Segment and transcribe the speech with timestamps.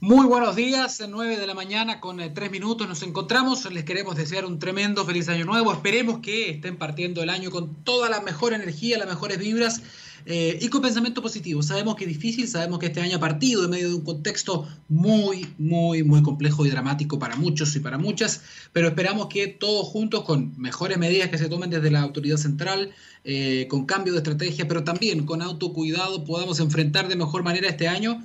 [0.00, 3.68] Muy buenos días, 9 de la mañana con 3 eh, minutos nos encontramos.
[3.72, 5.72] Les queremos desear un tremendo feliz año nuevo.
[5.72, 9.82] Esperemos que estén partiendo el año con toda la mejor energía, las mejores vibras
[10.26, 11.62] eh, y con pensamiento positivo.
[11.62, 14.68] Sabemos que es difícil, sabemos que este año ha partido en medio de un contexto
[14.88, 19.86] muy, muy, muy complejo y dramático para muchos y para muchas, pero esperamos que todos
[19.86, 22.90] juntos, con mejores medidas que se tomen desde la autoridad central,
[23.24, 27.88] eh, con cambio de estrategia, pero también con autocuidado, podamos enfrentar de mejor manera este
[27.88, 28.22] año.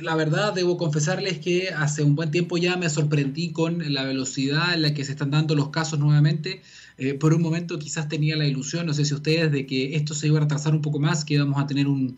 [0.00, 4.72] la verdad, debo confesarles que hace un buen tiempo ya me sorprendí con la velocidad
[4.74, 6.62] en la que se están dando los casos nuevamente.
[6.96, 10.14] Eh, por un momento quizás tenía la ilusión, no sé si ustedes, de que esto
[10.14, 12.16] se iba a retrasar un poco más, que íbamos a tener un,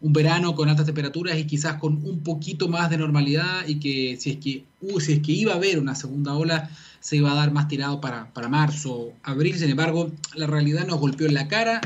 [0.00, 4.30] verano con altas temperaturas y quizás con un poquito más de normalidad y que si
[4.30, 6.70] es que, uh, si es que iba a haber una segunda ola,
[7.00, 9.58] se iba a dar más tirado para, para marzo, abril.
[9.58, 11.80] Sin embargo, la realidad nos golpeó en la cara.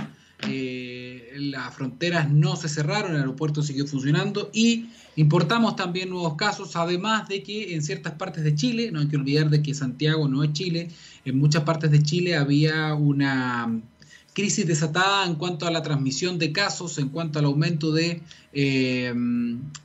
[0.48, 6.74] Eh, las fronteras no se cerraron, el aeropuerto siguió funcionando y importamos también nuevos casos,
[6.74, 10.28] además de que en ciertas partes de Chile, no hay que olvidar de que Santiago
[10.28, 10.90] no es Chile,
[11.24, 13.80] en muchas partes de Chile había una
[14.32, 19.12] crisis desatada en cuanto a la transmisión de casos, en cuanto al aumento de, eh,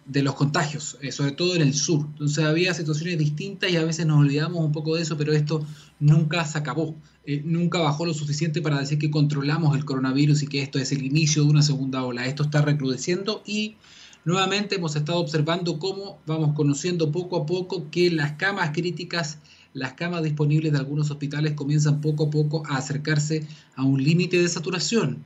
[0.05, 2.05] de los contagios, eh, sobre todo en el sur.
[2.13, 5.65] Entonces había situaciones distintas y a veces nos olvidamos un poco de eso, pero esto
[5.99, 6.95] nunca se acabó.
[7.25, 10.93] Eh, nunca bajó lo suficiente para decir que controlamos el coronavirus y que esto es
[10.93, 12.25] el inicio de una segunda ola.
[12.25, 13.75] Esto está recrudeciendo y
[14.23, 19.39] nuevamente hemos estado observando cómo vamos conociendo poco a poco que las camas críticas,
[19.73, 24.41] las camas disponibles de algunos hospitales comienzan poco a poco a acercarse a un límite
[24.41, 25.23] de saturación.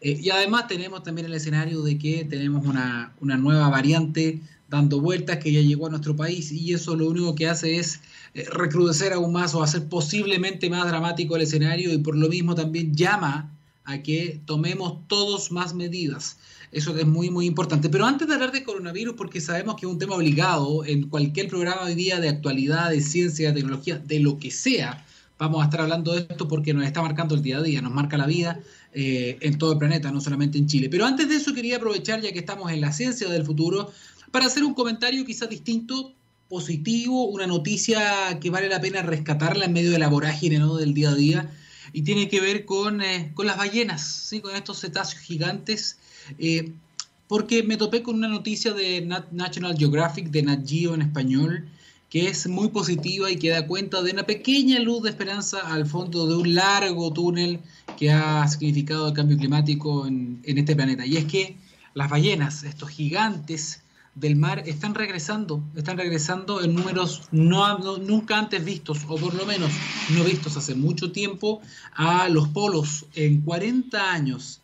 [0.00, 4.40] Eh, y además tenemos también el escenario de que tenemos una, una nueva variante
[4.72, 8.00] dando vueltas que ya llegó a nuestro país y eso lo único que hace es
[8.34, 12.54] eh, recrudecer aún más o hacer posiblemente más dramático el escenario y por lo mismo
[12.54, 13.52] también llama
[13.84, 16.38] a que tomemos todos más medidas.
[16.72, 17.90] Eso es muy, muy importante.
[17.90, 21.48] Pero antes de hablar de coronavirus, porque sabemos que es un tema obligado en cualquier
[21.48, 25.04] programa hoy día de actualidad, de ciencia, de tecnología, de lo que sea,
[25.38, 27.92] vamos a estar hablando de esto porque nos está marcando el día a día, nos
[27.92, 28.60] marca la vida
[28.94, 30.88] eh, en todo el planeta, no solamente en Chile.
[30.88, 33.92] Pero antes de eso quería aprovechar, ya que estamos en la ciencia del futuro,
[34.30, 36.14] para hacer un comentario quizás distinto,
[36.48, 41.10] positivo, una noticia que vale la pena rescatarla en medio de la vorágine del día
[41.10, 41.50] a día,
[41.92, 44.40] y tiene que ver con, eh, con las ballenas, ¿sí?
[44.40, 45.98] con estos cetáceos gigantes.
[46.38, 46.72] Eh,
[47.28, 49.00] porque me topé con una noticia de
[49.30, 51.68] National Geographic, de Nat Geo en español,
[52.10, 55.86] que es muy positiva y que da cuenta de una pequeña luz de esperanza al
[55.86, 57.60] fondo de un largo túnel
[57.96, 61.06] que ha significado el cambio climático en, en este planeta.
[61.06, 61.56] Y es que
[61.94, 63.82] las ballenas, estos gigantes
[64.14, 69.46] del mar están regresando, están regresando en números no, nunca antes vistos, o por lo
[69.46, 69.70] menos
[70.10, 71.60] no vistos hace mucho tiempo,
[71.94, 74.61] a los polos en 40 años.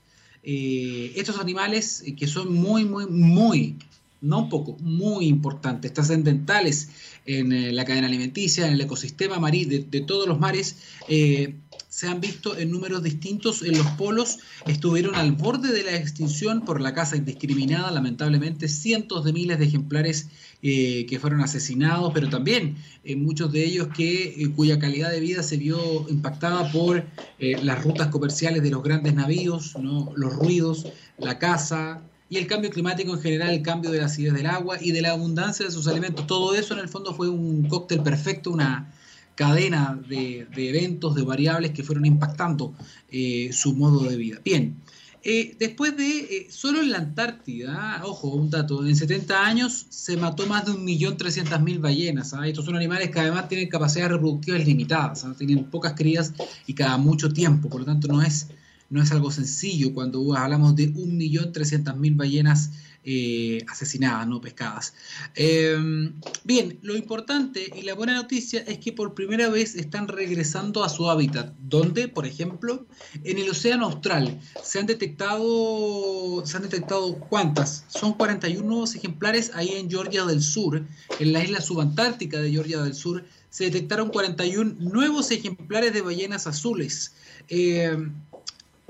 [0.51, 3.77] Eh, estos animales que son muy, muy, muy,
[4.21, 6.89] no un poco, muy importantes, trascendentales
[7.27, 11.55] en eh, la cadena alimenticia, en el ecosistema marino de, todos los mares, eh,
[11.89, 16.65] se han visto en números distintos en los polos, estuvieron al borde de la extinción
[16.65, 20.29] por la caza indiscriminada, lamentablemente cientos de miles de ejemplares
[20.62, 22.77] eh, que fueron asesinados, pero también
[23.17, 27.06] muchos de ellos que, cuya calidad de vida se vio impactada por
[27.39, 30.12] las rutas comerciales de los grandes navíos, ¿no?
[30.15, 30.87] los ruidos,
[31.17, 34.77] la caza, y el cambio climático en general, el cambio de la acidez del agua
[34.81, 36.27] y de la abundancia de sus alimentos.
[36.27, 38.93] Todo eso en el fondo fue un cóctel perfecto, una,
[39.39, 42.75] cadena de, eventos, de variables que fueron impactando
[43.09, 44.41] eh, su modo de vida.
[44.44, 44.75] Bien,
[45.22, 50.17] eh, después de, eh, solo en la Antártida, ojo, un dato, en 70 años se
[50.17, 52.34] mató más de 1.300.000 ballenas.
[52.34, 52.49] ¿ah?
[52.49, 55.37] Estos son animales que además tienen capacidades reproductivas limitadas, ¿ah?
[55.38, 56.33] tienen pocas crías
[56.67, 58.49] y cada mucho tiempo, por lo tanto no es,
[58.91, 62.71] no es algo sencillo cuando hablamos de 1.300.000 ballenas
[63.04, 64.93] eh, asesinadas, no pescadas.
[65.34, 66.12] Em,
[66.44, 70.88] bien, lo importante y la buena noticia es que por primera vez están regresando a
[70.88, 72.87] su hábitat, donde, por ejemplo,
[73.25, 79.53] en el Océano Austral se han detectado, se han detectado cuántas, son 41 nuevos ejemplares
[79.55, 80.84] ahí en Georgia del Sur,
[81.19, 86.46] en la isla subantártica de Georgia del Sur, se detectaron 41 nuevos ejemplares de ballenas
[86.46, 87.12] azules.
[87.49, 88.12] Em,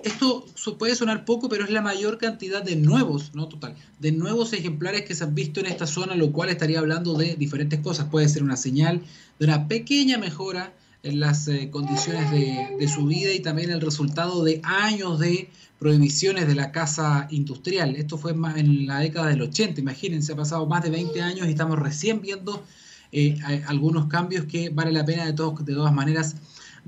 [0.05, 0.45] esto
[0.79, 5.03] puede sonar poco, pero es la mayor cantidad de nuevos, no total, de nuevos ejemplares
[5.03, 8.07] que se han visto en esta zona, lo cual estaría hablando de diferentes cosas.
[8.07, 9.03] Puede ser una señal
[9.39, 10.73] de una pequeña mejora
[11.03, 16.47] en las eh, condiciones de, su vida y también el resultado de años de prohibiciones
[16.47, 17.97] de la caza industrial.
[17.97, 21.51] Esto fue en la década del 80, imagínense, ha pasado más de 20 años y
[21.51, 22.63] estamos recién viendo
[23.11, 26.37] eh, algunos cambios que vale la pena de, todos, de todas maneras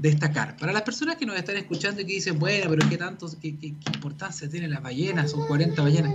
[0.00, 0.56] destacar.
[0.56, 3.48] Para las personas que nos están escuchando y que dicen, bueno, pero ¿qué tanto, qué,
[3.94, 5.30] importancia tienen las ballenas?
[5.30, 6.14] Son 40 ballenas.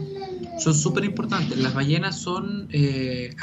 [0.60, 1.58] Son súper importantes.
[1.60, 3.36] Las ballenas son, eh,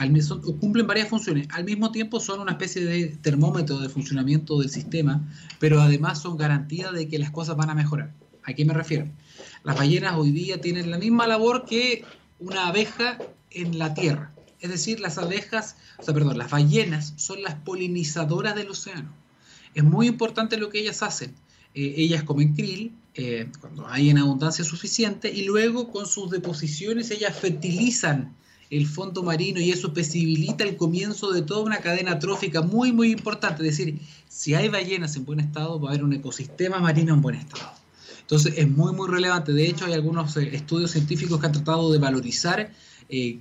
[0.60, 1.46] cumplen varias funciones.
[1.52, 5.22] Al mismo tiempo son una especie de termómetro de funcionamiento del sistema,
[5.60, 8.12] pero además son garantía de que las cosas van a mejorar.
[8.42, 9.06] ¿A qué me refiero?
[9.62, 12.04] Las ballenas hoy día tienen la misma labor que
[12.40, 13.18] una abeja
[13.52, 14.32] en la tierra.
[14.58, 19.21] Es decir, las abejas, o sea, perdón, las ballenas son las polinizadoras del océano
[19.74, 21.34] es muy importante lo que ellas hacen.
[21.74, 27.10] Eh, ellas comen krill eh, cuando hay en abundancia suficiente y luego con sus deposiciones
[27.10, 28.34] ellas fertilizan
[28.70, 33.12] el fondo marino y eso posibilita el comienzo de toda una cadena trófica muy, muy
[33.12, 33.66] importante.
[33.66, 37.20] Es decir, si hay ballenas en buen estado, va a haber un ecosistema marino en
[37.20, 37.70] buen estado.
[38.20, 39.52] Entonces es muy, muy relevante.
[39.52, 42.72] De hecho, hay algunos eh, estudios científicos que han tratado de valorizar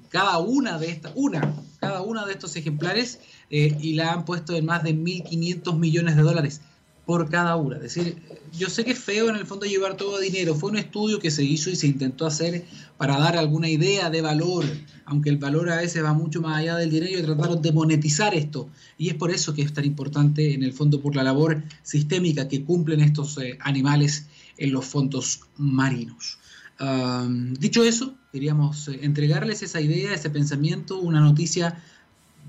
[0.09, 3.19] cada una de estas, una, cada una de estos ejemplares
[3.51, 6.62] eh, y la han puesto en más de 1.500 millones de dólares
[7.06, 7.75] por cada una.
[7.75, 8.15] Es decir,
[8.57, 10.56] yo sé que es feo en el fondo llevar todo dinero.
[10.56, 12.63] Fue un estudio que se hizo y se intentó hacer
[12.98, 14.63] para dar alguna idea de valor,
[15.06, 18.33] aunque el valor a veces va mucho más allá del dinero y trataron de monetizar
[18.33, 18.69] esto.
[18.98, 22.48] Y es por eso que es tan importante en el fondo por la labor sistémica
[22.48, 24.27] que cumplen estos eh, animales
[24.57, 26.38] en los fondos marinos.
[27.59, 31.83] dicho eso, queríamos eh, entregarles esa idea, ese pensamiento, una noticia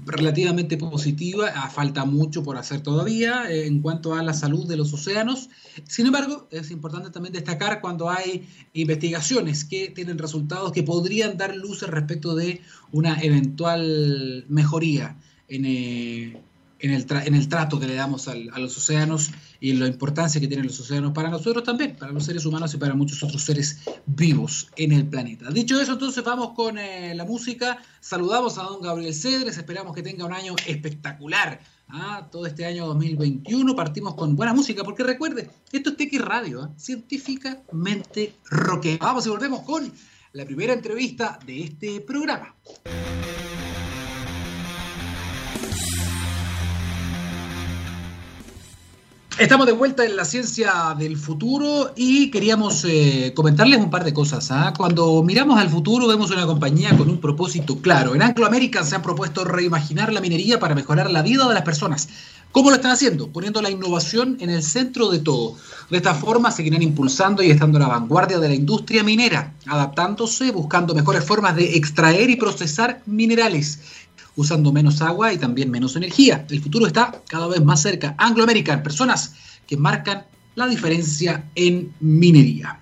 [0.05, 4.77] relativamente positiva, ah, falta mucho por hacer todavía eh, en cuanto a la salud de
[4.77, 5.49] los océanos.
[5.87, 11.57] Sin embargo, es importante también destacar cuando hay investigaciones que tienen resultados que podrían dar
[11.57, 12.61] luces respecto de
[12.91, 15.17] una eventual mejoría
[15.49, 16.43] en, eh,
[16.83, 19.31] en el, en el trato que le damos a los océanos
[19.61, 22.77] y la importancia que tienen los océanos para nosotros también, para los seres humanos y
[22.77, 25.49] para muchos otros seres vivos en el planeta.
[25.51, 27.79] Dicho eso, entonces vamos con eh, la música.
[28.01, 31.61] Saludamos a don Gabriel Cedres, esperamos que tenga un año espectacular.
[31.89, 32.27] ¿ah?
[32.33, 36.75] Todo este año 2021 partimos con buena música, porque recuerde, esto es TX Radio, ¿ah?
[36.77, 38.99] científicamente roque.
[39.01, 39.93] Vamos y volvemos con
[40.33, 42.57] la primera entrevista de este programa.
[49.39, 54.13] Estamos de vuelta en la ciencia del futuro y queríamos eh, comentarles un par de
[54.13, 54.51] cosas.
[54.51, 54.75] ¿ah?
[54.77, 58.15] Cuando miramos al futuro vemos una compañía con un propósito claro.
[58.15, 61.63] En Anglo American se han propuesto reimaginar la minería para mejorar la vida de las
[61.63, 62.11] personas.
[62.53, 63.29] ¿Cómo lo están haciendo?
[63.29, 65.57] Poniendo la innovación en el centro de todo.
[65.89, 70.51] De esta forma seguirán impulsando y estando a la vanguardia de la industria minera, adaptándose,
[70.51, 73.81] buscando mejores formas de extraer y procesar minerales
[74.37, 76.47] usando menos agua y también menos energía.
[76.49, 78.15] El futuro está cada vez más cerca.
[78.19, 79.35] Anglo American, personas
[79.67, 80.25] que marcan
[80.55, 82.79] la diferencia en minería.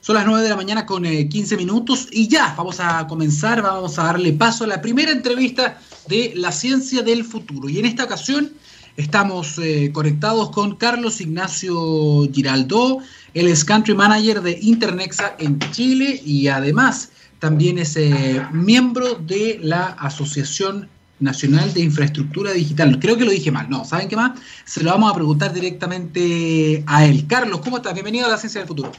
[0.00, 3.62] Son las 9 de la mañana con 15 eh, minutos y ya vamos a comenzar,
[3.62, 7.70] vamos a darle paso a la primera entrevista de la ciencia del futuro.
[7.70, 8.52] Y en esta ocasión
[8.98, 12.98] estamos eh, conectados con Carlos Ignacio Giraldo,
[13.32, 17.10] él es Country Manager de Internexa en Chile y además
[17.44, 20.88] también es eh, miembro de la Asociación
[21.20, 22.98] Nacional de Infraestructura Digital.
[22.98, 23.68] Creo que lo dije mal.
[23.68, 24.40] No, ¿saben qué más?
[24.64, 27.26] Se lo vamos a preguntar directamente a él.
[27.28, 27.92] Carlos, ¿cómo estás?
[27.92, 28.92] Bienvenido a la Ciencia del Futuro.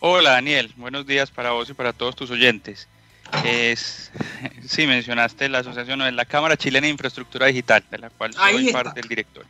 [0.00, 0.72] Hola, Daniel.
[0.76, 2.88] Buenos días para vos y para todos tus oyentes.
[3.44, 4.10] Es,
[4.66, 8.72] sí, mencionaste la asociación, es la Cámara Chilena de Infraestructura Digital, de la cual soy
[8.72, 9.48] parte del directorio.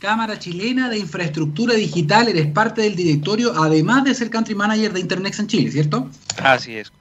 [0.00, 5.00] Cámara Chilena de Infraestructura Digital, eres parte del directorio, además de ser Country Manager de
[5.00, 6.10] Internet en Chile, ¿cierto?
[6.42, 6.92] Así es.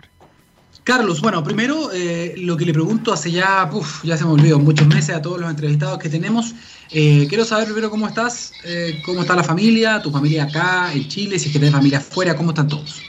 [0.86, 3.68] Carlos, bueno, primero eh, lo que le pregunto hace ya,
[4.04, 6.54] ya se me olvidó, muchos meses a todos los entrevistados que tenemos.
[6.92, 11.08] Eh, quiero saber primero cómo estás, eh, cómo está la familia, tu familia acá en
[11.08, 13.02] Chile, si es que tienes familia afuera, cómo están todos.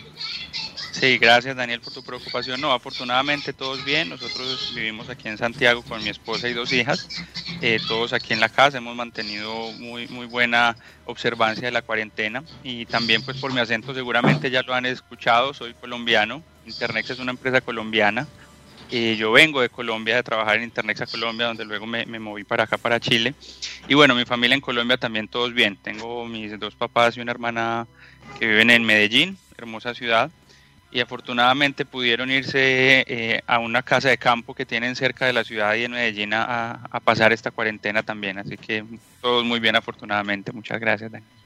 [0.91, 2.63] Sí, gracias Daniel por tu preocupación.
[2.63, 4.09] No, afortunadamente todos bien.
[4.09, 7.07] Nosotros vivimos aquí en Santiago con mi esposa y dos hijas.
[7.87, 12.87] todos aquí en la casa hemos mantenido muy muy buena observancia de la cuarentena y
[12.87, 15.53] también pues por mi acento seguramente ya lo han escuchado.
[15.53, 18.27] Soy colombiano, Internex es una empresa colombiana.
[18.89, 22.45] y yo vengo de Colombia de trabajar en Internex a Colombia, donde luego me, moví
[22.45, 23.35] para acá, para Chile.
[23.89, 25.77] Y bueno, mi familia en Colombia también todos bien.
[25.77, 27.87] Tengo mis dos papás y una hermana
[28.39, 30.31] que viven en Medellín, hermosa ciudad.
[30.93, 35.43] Y afortunadamente pudieron irse eh, a una casa de campo que tienen cerca de la
[35.43, 38.39] ciudad y en Medellín a, a pasar esta cuarentena también.
[38.39, 38.85] Así que
[39.21, 40.53] todos muy bien, afortunadamente.
[40.53, 41.46] Muchas gracias, Daniel.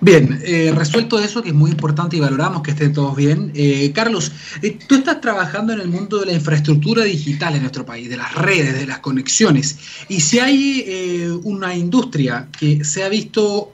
[0.00, 3.50] Bien, eh, resuelto eso, que es muy importante y valoramos que estén todos bien.
[3.54, 7.86] Eh, Carlos, eh, tú estás trabajando en el mundo de la infraestructura digital en nuestro
[7.86, 9.78] país, de las redes, de las conexiones.
[10.08, 13.72] Y si hay una industria que se ha visto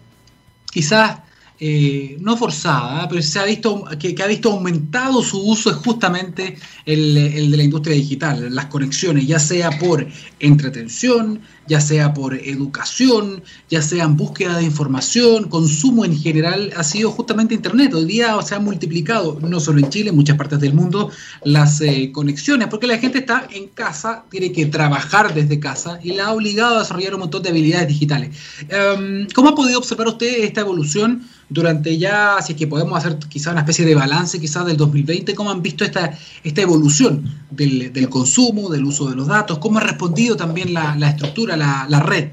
[0.70, 1.18] quizás
[1.64, 6.56] eh, no forzada, pero se ha visto que, ha visto aumentado su uso es justamente
[6.84, 7.14] el,
[7.52, 10.04] de la industria digital, las conexiones, ya sea por
[10.40, 16.84] entretención, ya sea por educación, ya sea en búsqueda de información, consumo en general, ha
[16.84, 17.94] sido justamente Internet.
[17.94, 21.10] Hoy día se ha multiplicado, no solo en Chile, en muchas partes del mundo,
[21.44, 26.12] las eh, conexiones, porque la gente está en casa, tiene que trabajar desde casa y
[26.12, 28.36] la ha obligado a desarrollar un montón de habilidades digitales.
[28.68, 31.22] Em, ¿Cómo ha podido observar usted esta evolución?
[31.52, 35.34] durante ya, si es que podemos hacer quizá una especie de balance quizás del 2020,
[35.34, 39.58] ¿cómo han visto esta, esta evolución del, consumo, del uso de los datos?
[39.58, 42.30] ¿Cómo ha respondido también la, estructura, la, red?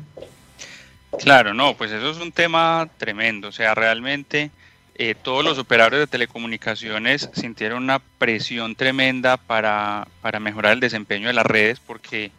[1.19, 3.49] Claro, no, pues eso es un tema tremendo.
[3.49, 4.51] O sea, realmente
[4.95, 10.07] eh, todos los operadores de telecomunicaciones sintieron una presión tremenda para,
[10.39, 12.31] mejorar el desempeño de las redes porque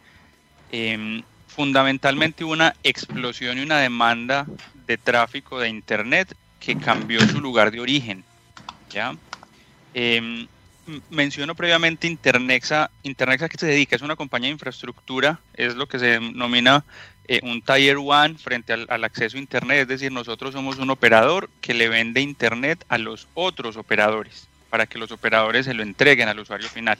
[0.71, 4.45] em, fundamentalmente hubo una explosión y una demanda
[4.87, 8.23] de tráfico de Internet que cambió su lugar de origen.
[8.89, 9.15] ¿ya?
[9.93, 10.47] Em,
[11.09, 12.91] menciono previamente Internexa.
[13.03, 16.83] Internexa que se dedica, es una compañía de infraestructura, es lo que se denomina
[17.27, 20.89] eh, un Tier One frente al, al, acceso a Internet, es decir, nosotros somos un
[20.89, 25.83] operador que le vende Internet a los otros operadores para que los operadores se lo
[25.83, 26.97] entreguen al usuario final.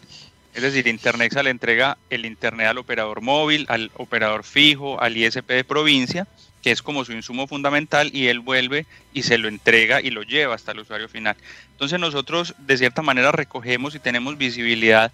[0.53, 5.47] Es decir, Internexa le entrega el Internet al operador móvil, al operador fijo, al ISP
[5.47, 6.27] de provincia
[6.61, 10.23] que es como su insumo fundamental, y él vuelve y se lo entrega y lo
[10.23, 11.35] lleva hasta el usuario final.
[11.71, 15.11] Entonces nosotros de cierta manera recogemos y tenemos visibilidad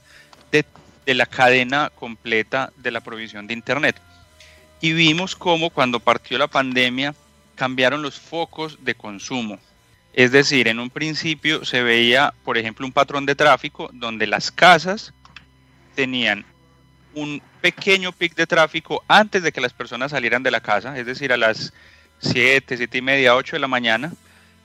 [0.51, 0.65] de,
[1.13, 3.95] la cadena completa de la provisión de Internet.
[4.81, 7.15] Y vimos cómo cuando partió la pandemia
[7.55, 9.57] cambiaron los focos de consumo.
[10.13, 14.51] Es decir, en un principio se veía, por ejemplo, un patrón de tráfico donde las
[14.51, 15.13] casas
[15.95, 16.45] tenían
[17.17, 21.05] un pequeño pic de tráfico antes de que las personas salieran de la casa, es
[21.05, 21.73] decir, a las
[22.19, 24.13] 7, 7 y media, 8 de la mañana.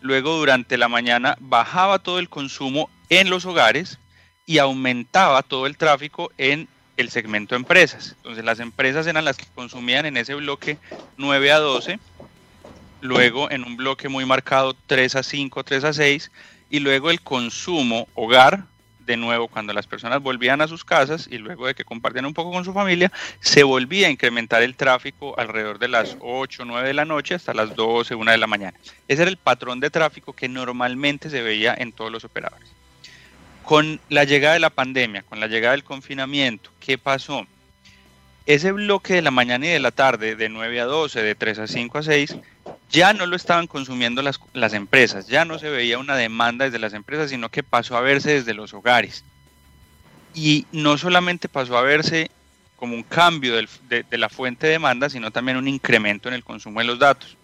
[0.03, 3.99] Luego durante la mañana bajaba todo el consumo en los hogares
[4.45, 6.69] y aumentaba todo el tráfico en
[6.99, 8.17] el segmento empresas.
[8.19, 10.77] Entonces las empresas eran las que consumían en ese bloque
[11.17, 11.99] 9 a 12,
[13.01, 16.31] luego en un bloque muy marcado 3 a 5, 3 a 6
[16.69, 18.67] y luego el consumo hogar
[19.13, 22.35] de nuevo cuando las personas volvían a sus casas y luego de que compartían un
[22.35, 26.67] poco con su familia, se volvía a incrementar el tráfico alrededor de las 8 o
[26.67, 28.77] 9 de la noche hasta las 12, 1 de la mañana.
[29.09, 32.69] Ese era el patrón de tráfico que normalmente se veía en todos los operadores.
[33.63, 37.47] Con la llegada de la pandemia, con la llegada del confinamiento, ¿qué pasó?
[38.45, 41.59] Ese bloque de la mañana y de la tarde, de 9 a 12, de 3
[41.61, 42.37] a 5 a 6,
[42.93, 46.79] ya no lo estaban consumiendo las, las, empresas, ya no se veía una demanda desde
[46.79, 49.25] las empresas, sino que pasó a verse desde los hogares.
[50.35, 52.31] Y no solamente pasó a verse
[52.77, 56.45] como un cambio de, de, la fuente de demanda, sino también un incremento en el
[56.45, 57.37] consumo de los datos.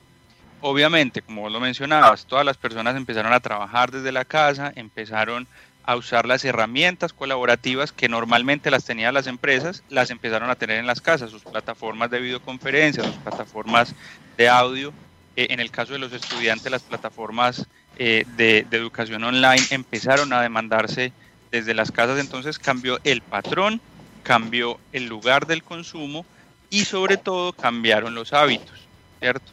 [0.61, 5.47] Obviamente, como vos lo mencionabas, todas las personas empezaron a trabajar desde la casa, empezaron
[5.85, 10.79] a usar las herramientas colaborativas que normalmente las tenían las empresas, las empezaron a tener
[10.79, 13.95] en las casas, sus plataformas de videoconferencia, sus plataformas
[14.37, 14.93] de audio.
[15.39, 17.65] Eh, en el caso de los estudiantes, las plataformas
[17.97, 21.13] eh, de, educación online empezaron a demandarse
[21.53, 23.81] desde las casas, entonces cambió el patrón,
[24.25, 26.27] cambió el lugar del consumo
[26.71, 28.81] y sobre todo cambiaron los hábitos,
[29.21, 29.53] ¿cierto?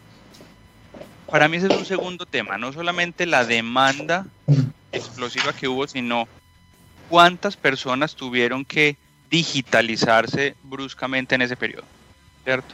[1.30, 4.26] Para mí ese es un segundo tema, no solamente la demanda
[4.92, 6.28] explosiva que hubo, sino
[7.12, 8.98] cuántas personas tuvieron que
[9.30, 11.86] digitalizarse bruscamente en ese periodo,
[12.44, 12.74] ¿cierto?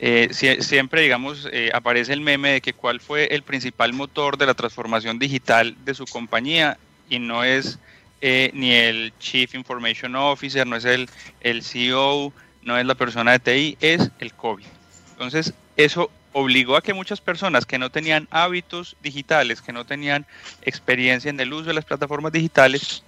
[0.00, 0.28] Eh,
[0.60, 4.54] siempre, digamos, eh, aparece el meme de que cuál fue el principal motor de la
[4.54, 6.78] transformación digital de su compañía
[7.08, 7.78] y no es
[8.20, 11.08] eh, ni el Chief Information Officer, no es el,
[11.40, 14.66] el CEO, no es la persona de TI, es el COVID.
[15.12, 20.26] Entonces, eso obligó a que muchas personas que no tenían hábitos digitales, que no tenían
[20.62, 23.02] experiencia en el uso de las plataformas digitales,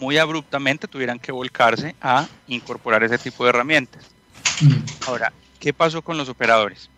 [0.00, 4.04] muy abruptamente tuvieran que volcarse a incorporar ese tipo de herramientas.
[4.60, 4.74] Mm.
[5.06, 6.90] Ahora, ¿qué pasó con los operadores?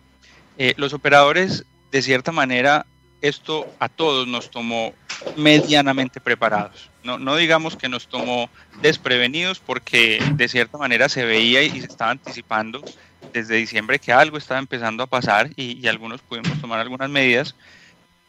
[0.57, 2.85] Eh, los operadores, de cierta manera,
[3.21, 4.93] esto a todos nos tomó
[5.35, 6.89] medianamente preparados.
[7.03, 8.49] No, no digamos que nos tomó
[8.81, 12.83] desprevenidos porque de cierta manera se veía y se estaba anticipando
[13.33, 17.55] desde diciembre que algo estaba empezando a pasar y, algunos pudimos tomar algunas medidas,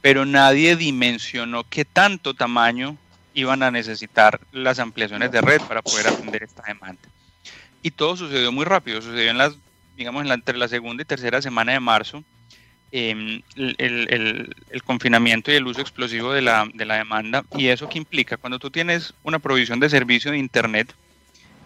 [0.01, 2.97] pero nadie dimensionó qué tanto tamaño
[3.35, 7.03] iban a necesitar las ampliaciones de red para poder atender esta demanda.
[7.83, 9.57] Y todo sucedió muy rápido, sucedió en las,
[9.97, 12.25] digamos, entre la segunda y tercera semana de marzo.
[12.95, 17.43] Em, el, el, confinamiento y el uso explosivo de la, de la demanda.
[17.57, 18.37] ¿Y eso qué implica?
[18.37, 20.95] Cuando tú tienes una provisión de servicio de Internet,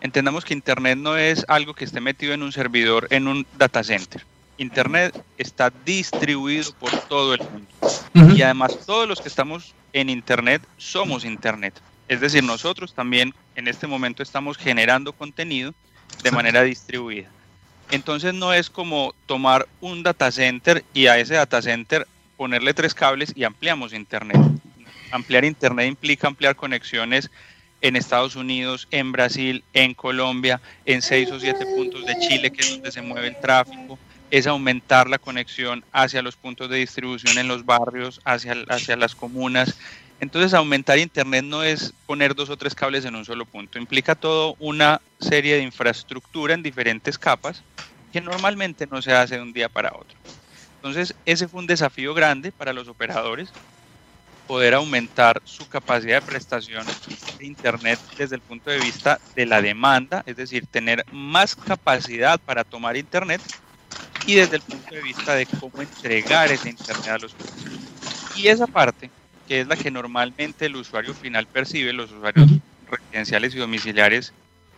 [0.00, 3.82] Entendamos que Internet no es algo que esté metido en un servidor, en un data
[3.82, 4.24] center.
[4.58, 8.34] Internet está distribuido por todo el mundo.
[8.34, 11.80] Y además todos los que estamos en Internet somos Internet.
[12.08, 15.74] Es decir, nosotros también en este momento estamos generando contenido
[16.22, 17.30] de manera distribuida.
[17.90, 22.94] Entonces no es como tomar un data center y a ese data center ponerle tres
[22.94, 24.40] cables y ampliamos Internet.
[25.10, 27.30] Ampliar Internet implica ampliar conexiones
[27.80, 32.62] en Estados Unidos, en Brasil, en Colombia, en seis o siete puntos de Chile, que
[32.62, 33.98] es donde se mueve el tráfico,
[34.30, 39.14] es aumentar la conexión hacia los puntos de distribución en los barrios, hacia, hacia las
[39.14, 39.78] comunas.
[40.20, 44.14] Entonces, aumentar Internet no es poner dos o tres cables en un solo punto, implica
[44.14, 47.64] todo una serie de infraestructura en diferentes capas
[48.10, 50.18] que normalmente no se hace de un día para otro.
[50.76, 53.56] Entonces, ese fue un desafío grande para los operadores,
[54.46, 56.96] poder aumentar su capacidad de prestación
[57.38, 62.40] de Internet desde el punto de vista de la demanda, es decir, tener más capacidad
[62.40, 63.42] para tomar Internet
[64.24, 67.80] y desde el punto de vista de cómo entregar ese Internet a los usuarios.
[68.32, 69.12] Y esa parte,
[69.46, 72.50] que es la que normalmente el usuario final percibe, los usuarios
[72.90, 74.32] residenciales y domiciliares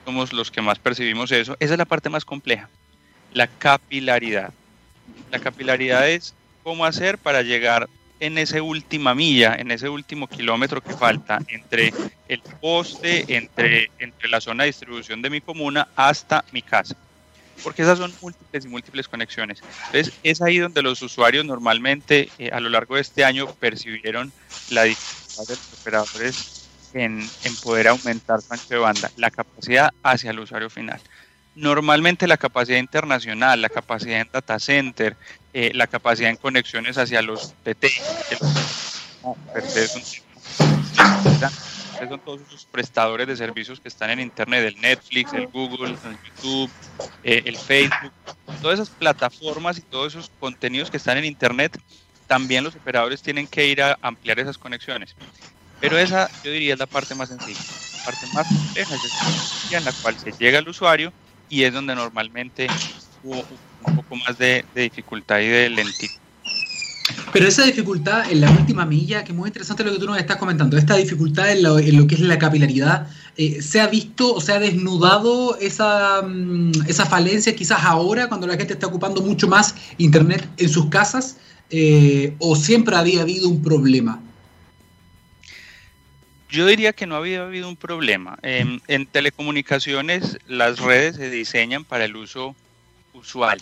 [0.05, 2.69] somos los que más percibimos eso, esa es la parte más compleja,
[3.33, 4.53] la capilaridad.
[5.31, 7.89] La capilaridad es cómo hacer para llegar
[8.21, 11.93] en esa última milla, en ese último kilómetro que falta entre
[12.29, 16.97] el poste, entre, entre la zona de distribución de mi comuna hasta mi casa.
[17.63, 19.63] Porque esas son múltiples y múltiples conexiones.
[19.87, 24.33] Entonces, es ahí donde los usuarios normalmente eh, a lo largo de este año percibieron
[24.71, 29.91] la dificultad de los operadores en, en poder aumentar su ancho de banda, la capacidad
[30.03, 31.01] hacia el usuario final.
[31.55, 35.17] Normalmente la capacidad internacional, la capacidad en data center,
[35.53, 37.87] eh, la capacidad en conexiones hacia los TT,
[42.07, 46.19] son todos esos prestadores de servicios que están en Internet, el Netflix, el Google, el
[46.37, 46.71] YouTube,
[47.25, 48.13] eh, el Facebook,
[48.61, 51.81] todas esas plataformas y todos esos contenidos que están en Internet,
[52.27, 55.17] también los operadores tienen que ir a ampliar esas conexiones.
[55.81, 57.61] Pero esa, yo diría, es la parte más sencilla.
[57.99, 61.13] La parte más compleja es en la cual se llega al usuario
[61.49, 62.67] y es donde normalmente
[63.23, 63.45] hubo
[63.85, 66.21] un poco más de, dificultad y de lentitud.
[67.33, 70.19] Pero esa dificultad en la última milla, que es muy interesante lo que tú nos
[70.19, 74.41] estás comentando, esta dificultad en lo, que es la capilaridad, eh, ¿se ha visto o
[74.41, 79.47] se ha desnudado esa, mm, esa falencia quizás ahora cuando la gente está ocupando mucho
[79.47, 81.37] más Internet en sus casas?
[81.71, 84.21] Eh, ¿O siempre había habido un problema?
[86.49, 88.39] Yo diría que no había habido un problema.
[88.43, 92.57] En, telecomunicaciones las redes se diseñan para el uso
[93.13, 93.61] usual.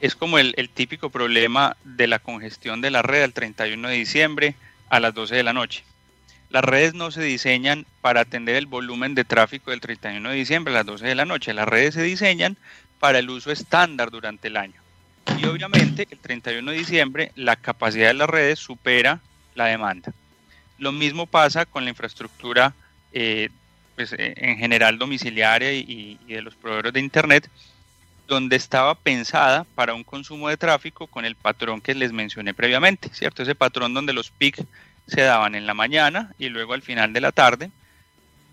[0.00, 4.54] Es como el, típico problema de la congestión de la red el 31 de diciembre
[4.88, 5.84] a las 12 de la noche.
[6.50, 10.72] Las redes no se diseñan para atender el volumen de tráfico del 31 de diciembre
[10.74, 11.54] a las 12 de la noche.
[11.54, 12.56] Las redes se diseñan
[13.00, 14.80] para el uso estándar durante el año.
[15.38, 19.20] Y obviamente el 31 de diciembre la capacidad de las redes supera
[19.54, 20.12] la demanda.
[20.78, 22.74] Lo mismo pasa con la infraestructura
[23.12, 23.48] eh,
[23.96, 27.50] pues, eh, en general domiciliaria y, de los proveedores de Internet,
[28.26, 33.08] donde estaba pensada para un consumo de tráfico con el patrón que les mencioné previamente,
[33.12, 33.42] ¿cierto?
[33.42, 34.64] Ese patrón donde los PIC
[35.06, 37.70] se daban en la mañana y luego al final de la tarde,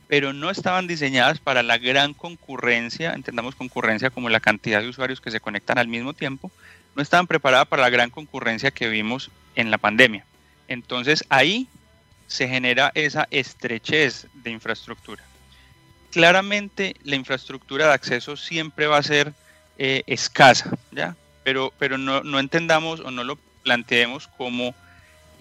[0.07, 5.21] pero no estaban diseñadas para la gran concurrencia, entendamos concurrencia como la cantidad de usuarios
[5.21, 6.51] que se conectan al mismo tiempo,
[6.95, 10.25] no estaban preparadas para la gran concurrencia que vimos en la pandemia.
[10.67, 11.67] Entonces ahí
[12.27, 15.23] se genera esa estrechez de infraestructura.
[16.11, 19.33] Claramente la infraestructura de acceso siempre va a ser
[19.85, 21.13] eh, escasa, ¿ya?
[21.43, 24.73] Pero, pero no, entendamos o no lo planteemos como,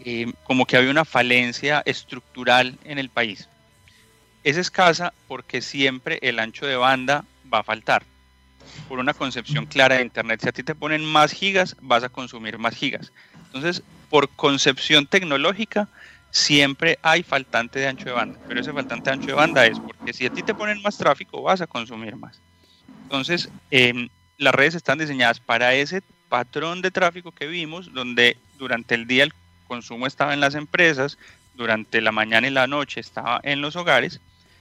[0.04, 3.48] eh, como que había una falencia estructural en el país.
[4.42, 7.24] Es escasa porque siempre el ancho de banda
[7.54, 8.02] va a faltar
[8.88, 10.40] por una concepción clara de Internet.
[10.42, 13.12] Si a ti te ponen más gigas, vas a consumir más gigas.
[13.44, 15.86] Entonces, por concepción tecnológica,
[16.32, 19.78] siempre hay faltante de ancho de banda, pero ese faltante de ancho de banda es
[19.78, 22.40] porque si a ti te ponen más tráfico vas a consumir más.
[23.04, 24.08] Entonces, em,
[24.42, 29.24] las redes están diseñadas para ese patrón de tráfico que vimos, donde durante el día
[29.24, 29.32] el
[29.68, 31.16] consumo estaba en las empresas,
[31.54, 34.20] durante la mañana y la noche estaba en los hogares,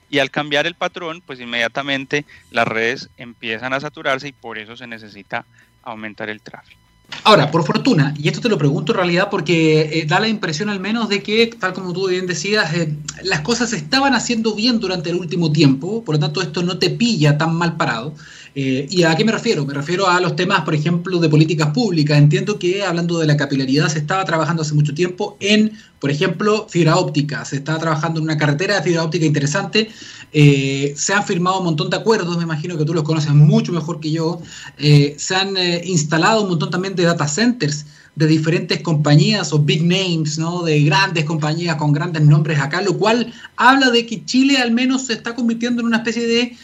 [0.09, 4.75] y al cambiar el patrón, pues inmediatamente las redes empiezan a saturarse y por eso
[4.77, 5.45] se necesita
[5.83, 6.79] aumentar el tráfico.
[7.23, 10.69] Ahora, por fortuna, y esto te lo pregunto en realidad porque eh, da la impresión
[10.69, 14.55] al menos de que, tal como tú bien decías, eh, las cosas se estaban haciendo
[14.55, 18.15] bien durante el último tiempo, por lo tanto esto no te pilla tan mal parado.
[18.53, 19.65] Eh, ¿Y a qué me refiero?
[19.65, 22.17] Me refiero a los temas, por ejemplo, de políticas públicas.
[22.17, 26.67] Entiendo que hablando de la capilaridad se estaba trabajando hace mucho tiempo en Por ejemplo,
[26.67, 27.45] fibra óptica.
[27.45, 29.89] Se está trabajando en una carretera de fibra óptica interesante.
[30.33, 33.71] Eh, se han firmado un montón de acuerdos, me imagino que tú los conoces mucho
[33.71, 34.41] mejor que yo.
[34.79, 39.83] Eh, se han instalado un montón también de data centers de diferentes compañías o big
[39.83, 40.63] names, ¿no?
[40.63, 45.07] De grandes compañías con grandes nombres acá, lo cual habla de que Chile al menos
[45.07, 46.57] se está convirtiendo en una especie de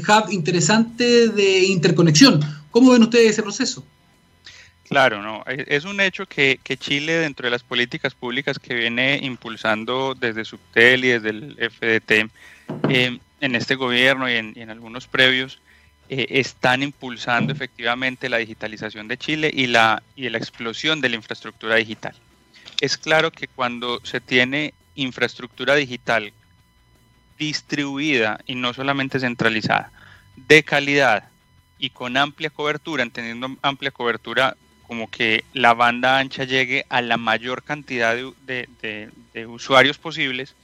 [0.00, 2.40] hub interesante de interconexión.
[2.70, 3.84] ¿Cómo ven ustedes ese proceso?
[4.88, 5.42] Claro, no.
[5.46, 11.04] Es un hecho que, Chile, dentro de las políticas públicas que viene impulsando desde Subtel
[11.04, 12.30] y desde el FDT,
[12.88, 15.60] eh, en este gobierno y en, algunos previos,
[16.08, 21.16] eh, están impulsando efectivamente la digitalización de Chile y la, y la explosión de la
[21.16, 22.14] infraestructura digital.
[22.80, 26.32] Es claro que cuando se tiene infraestructura digital
[27.38, 29.90] distribuida y no solamente centralizada,
[30.36, 31.28] de calidad
[31.78, 37.16] y con amplia cobertura, entendiendo amplia cobertura como que la banda ancha llegue a la
[37.16, 38.16] mayor cantidad
[38.46, 39.10] de,
[39.48, 40.54] usuarios posibles,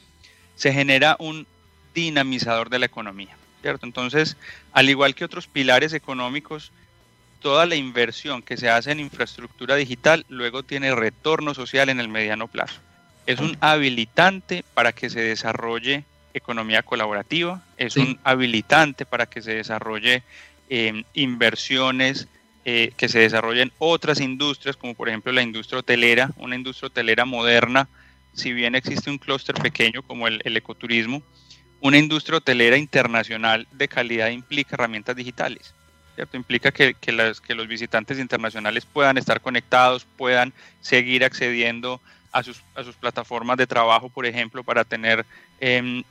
[0.54, 1.46] se genera un
[1.94, 3.36] dinamizador de la economía.
[3.62, 3.86] ¿Cierto?
[3.86, 4.36] Entonces,
[4.72, 6.72] al igual que otros pilares económicos,
[7.40, 12.08] toda la inversión que se hace en infraestructura digital luego tiene retorno social en el
[12.08, 12.80] mediano plazo.
[13.26, 19.54] Es un habilitante para que se desarrolle economía colaborativa, es un habilitante para que se
[19.54, 20.22] desarrolle
[20.68, 22.26] eh, inversiones
[22.64, 27.24] eh, que se desarrollen otras industrias, como por ejemplo la industria hotelera, una industria hotelera
[27.24, 27.88] moderna,
[28.34, 31.22] si bien existe un clúster pequeño como el, ecoturismo,
[31.82, 35.74] una industria hotelera internacional de calidad implica herramientas digitales.
[36.14, 36.36] ¿cierto?
[36.36, 42.84] Implica que, que, los visitantes internacionales puedan estar conectados, puedan seguir accediendo a sus, a
[42.84, 45.26] sus plataformas de trabajo, por ejemplo, para tener
[45.58, 46.04] em,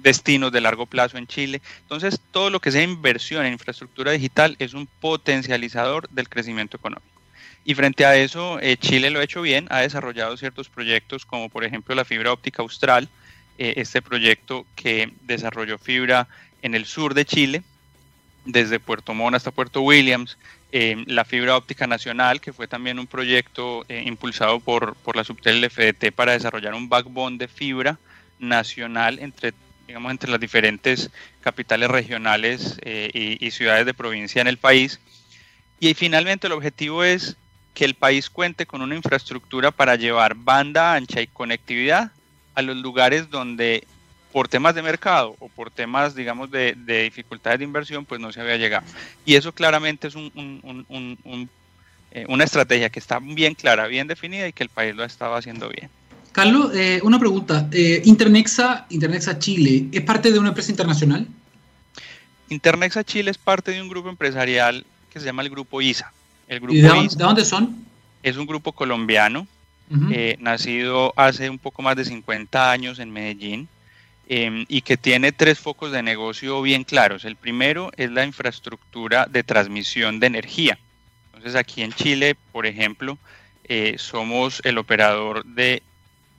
[0.00, 1.60] destinos de largo plazo en Chile.
[1.80, 7.20] Entonces, todo lo que sea inversión en infraestructura digital es un potencializador del crecimiento económico.
[7.64, 11.48] Y frente a eso, eh, Chile lo ha hecho bien, ha desarrollado ciertos proyectos como
[11.48, 13.08] por ejemplo la fibra óptica austral,
[13.62, 16.28] eh, este proyecto que desarrolló fibra
[16.62, 17.62] en el sur de Chile,
[18.44, 20.36] desde Puerto Montt hasta Puerto Williams,
[20.72, 25.68] eh, la fibra óptica nacional, que fue también un proyecto impulsado por, por la Subtel
[25.70, 27.98] FDT para desarrollar un backbone de fibra
[28.42, 29.54] nacional entre,
[29.86, 35.00] digamos, entre las diferentes capitales regionales eh, y, ciudades de provincia en el país.
[35.80, 37.36] Y finalmente el objetivo es
[37.74, 42.12] que el país cuente con una infraestructura para llevar banda ancha y conectividad
[42.54, 43.84] a los lugares donde
[44.32, 48.40] por temas de mercado o por temas, digamos, de, dificultades de inversión, pues no se
[48.40, 48.86] había llegado.
[49.26, 54.62] Y eso claramente es eh, una estrategia que está bien clara, bien definida y que
[54.62, 55.90] el país lo ha estado haciendo bien.
[56.32, 57.68] Carlos, eh, una pregunta.
[57.72, 61.26] Eh, Internexa, Internexa Chile, ¿es parte de una empresa internacional?
[62.48, 66.10] Internexa Chile es parte de un grupo empresarial que se llama el Grupo ISA.
[66.48, 67.84] El grupo ¿Y de, dónde, son?
[68.22, 69.46] Es un grupo colombiano,
[70.10, 73.68] eh, nacido hace un poco más de 50 años en Medellín
[74.28, 77.24] em, y que tiene tres focos de negocio bien claros.
[77.24, 80.78] El primero es la infraestructura de transmisión de energía.
[81.26, 83.18] Entonces aquí en Chile, por ejemplo,
[83.96, 85.82] somos el operador de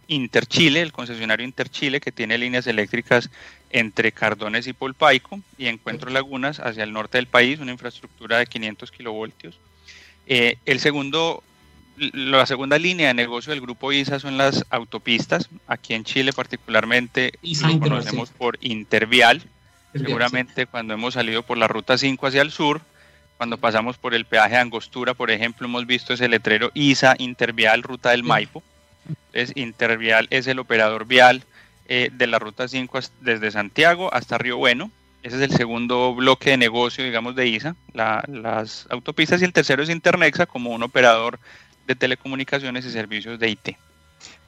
[0.07, 3.29] Interchile, el concesionario Interchile, que tiene líneas eléctricas
[3.69, 8.45] entre Cardones y Polpaico y Encuentro Lagunas hacia el norte del país, una infraestructura de
[8.45, 9.57] 500 kilovoltios.
[10.27, 11.43] Eh, el segundo,
[11.97, 15.49] la segunda línea de negocio del grupo ISA son las autopistas.
[15.67, 19.43] Aquí en Chile particularmente lo conocemos por Intervial.
[19.93, 22.81] Seguramente cuando hemos salido por la ruta 5 hacia el sur,
[23.37, 27.83] cuando pasamos por el peaje de Angostura, por ejemplo, hemos visto ese letrero ISA Intervial
[27.83, 28.63] Ruta del Maipo.
[29.07, 31.43] Entonces, Intervial es el operador vial
[31.87, 34.91] eh, de la Ruta 5 desde Santiago hasta Río Bueno.
[35.23, 39.41] Ese es el segundo bloque de negocio, digamos, de ISA, las autopistas.
[39.41, 41.39] Y el tercero es Internexa como un operador
[41.87, 43.69] de telecomunicaciones y servicios de IT.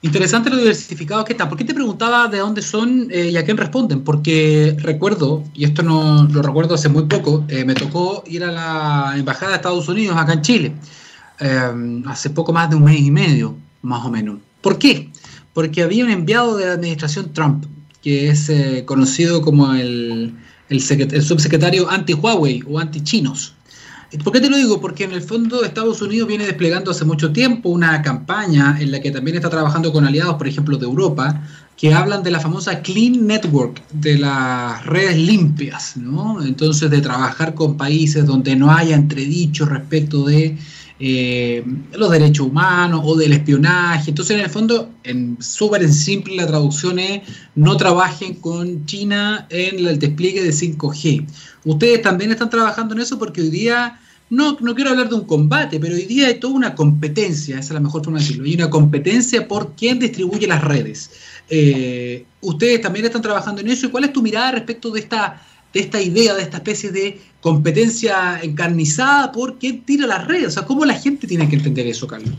[0.01, 1.49] Interesante lo diversificado que está.
[1.49, 4.03] ¿Por qué te preguntaba de dónde son eh, y a quién responden?
[4.03, 8.51] Porque recuerdo, y esto no lo recuerdo hace muy poco, eh, me tocó ir a
[8.51, 10.73] la Embajada de Estados Unidos acá en Chile,
[12.05, 14.37] hace poco más de un mes y medio, más o menos.
[14.61, 15.09] ¿Por qué?
[15.53, 17.65] Porque había un enviado de la administración Trump,
[18.05, 20.31] que es eh, conocido como el,
[20.69, 23.54] subsecretario anti-Huawei o anti-chinos.
[24.23, 24.79] ¿Por qué te lo digo?
[24.81, 28.99] Porque en el fondo Estados Unidos viene desplegando hace mucho tiempo una campaña en la
[28.99, 31.41] que también está trabajando con aliados, por ejemplo, de Europa,
[31.77, 36.41] que hablan de la famosa Clean Network, de las redes limpias, ¿no?
[36.43, 40.57] Entonces, de trabajar con países donde no haya entredicho respecto de
[40.97, 44.11] eh, los derechos humanos o del espionaje.
[44.11, 47.21] Entonces, en el fondo, en súper en simple la traducción es
[47.55, 51.25] no trabajen con China en el despliegue de 5G.
[51.65, 55.25] Ustedes también están trabajando en eso porque hoy día no, no quiero hablar de un
[55.25, 58.45] combate, pero hoy día hay toda una competencia, esa es la mejor forma de decirlo,
[58.45, 61.11] hay una competencia por quién distribuye las redes.
[61.49, 65.41] Eh, ustedes también están trabajando en eso, ¿y cuál es tu mirada respecto de esta,
[65.73, 70.47] de esta idea, de esta especie de competencia encarnizada por quién tira las redes?
[70.47, 72.33] O sea, ¿cómo la gente tiene que entender eso, Carlos?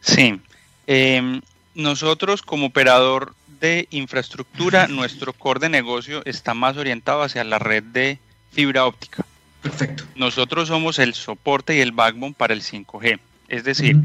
[0.00, 0.40] Sí,
[0.86, 1.40] em,
[1.74, 7.82] nosotros como operador de infraestructura, nuestro core de negocio está más orientado hacia la red
[7.82, 8.20] de
[8.52, 9.26] fibra óptica.
[9.62, 10.04] Perfecto.
[10.14, 13.18] Nosotros somos el soporte y el backbone para el 5G.
[13.48, 13.96] Es decir,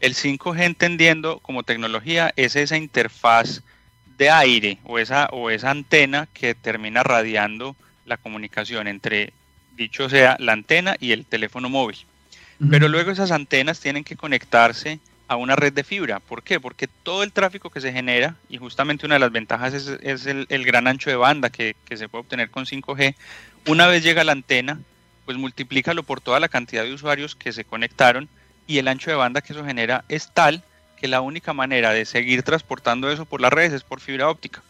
[0.00, 3.62] el 5G entendiendo como tecnología es esa interfaz
[4.18, 9.32] de aire o esa, o esa antena que termina radiando la comunicación entre,
[9.76, 11.98] dicho sea, la antena y el teléfono móvil.
[12.70, 16.20] Pero luego esas antenas tienen que conectarse a una red de fibra.
[16.20, 16.60] ¿Por qué?
[16.60, 20.64] Porque todo el tráfico que se genera, y justamente una de las ventajas es, el,
[20.64, 23.16] gran ancho de banda que, que, se puede obtener con 5G,
[23.66, 24.78] una vez llega a la antena,
[25.24, 28.28] pues multiplícalo por toda la cantidad de usuarios que se conectaron
[28.66, 30.62] y el ancho de banda que eso genera es tal
[30.96, 34.62] que la única manera de seguir transportando eso por las redes es por fibra óptica.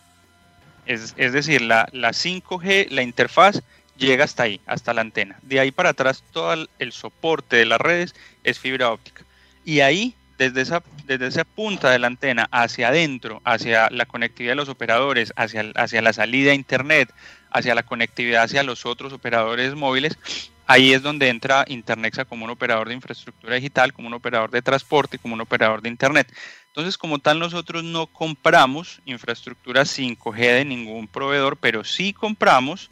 [0.87, 3.63] Es, decir, la, la 5G, la interfaz,
[3.97, 5.39] llega hasta ahí, hasta la antena.
[5.43, 9.25] De ahí para atrás, todo el soporte de las redes es fibra óptica.
[9.65, 14.53] Y ahí, desde esa, desde esa punta de la antena hacia adentro, hacia la conectividad
[14.53, 17.13] de los operadores, hacia, hacia la salida a Internet,
[17.53, 20.19] hacia la conectividad hacia los otros operadores móviles,
[20.67, 24.63] ahí es donde entra Internexa como un operador de infraestructura digital, como un operador de
[24.63, 26.33] transporte, como un operador de Internet.
[26.69, 32.91] Entonces, como tal, nosotros no compramos infraestructura 5G de ningún proveedor, pero sí compramos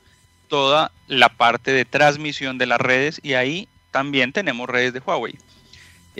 [0.49, 5.38] toda la parte de transmisión de las redes y ahí también tenemos redes de Huawei.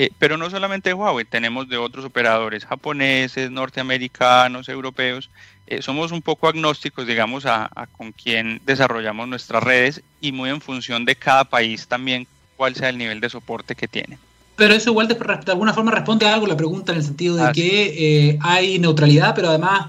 [0.03, 5.29] Eh, pero no solamente de Huawei, tenemos de otros operadores japoneses, norteamericanos, europeos.
[5.67, 10.63] Eh, somos un poco agnósticos, digamos, a, con quién desarrollamos nuestras redes y muy en
[10.63, 14.17] función de cada país también cuál sea el nivel de soporte que tiene.
[14.57, 17.53] Pero eso igual de, alguna forma responde a algo la pregunta en el sentido de
[17.53, 19.89] que eh, hay neutralidad, pero además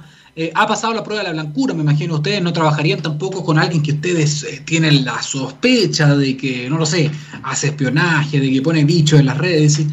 [0.54, 2.16] ha pasado la prueba de la blancura, me imagino.
[2.16, 6.86] Ustedes no trabajarían tampoco con alguien que ustedes tienen la sospecha de que, no lo
[6.86, 7.12] sé,
[7.44, 9.86] hace espionaje, de que pone bichos en las redes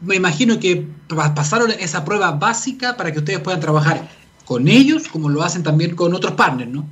[0.00, 0.86] me imagino que
[1.34, 4.08] pasaron esa prueba básica para que ustedes puedan trabajar
[4.44, 6.88] con ellos como lo hacen también con otros partners, ¿no?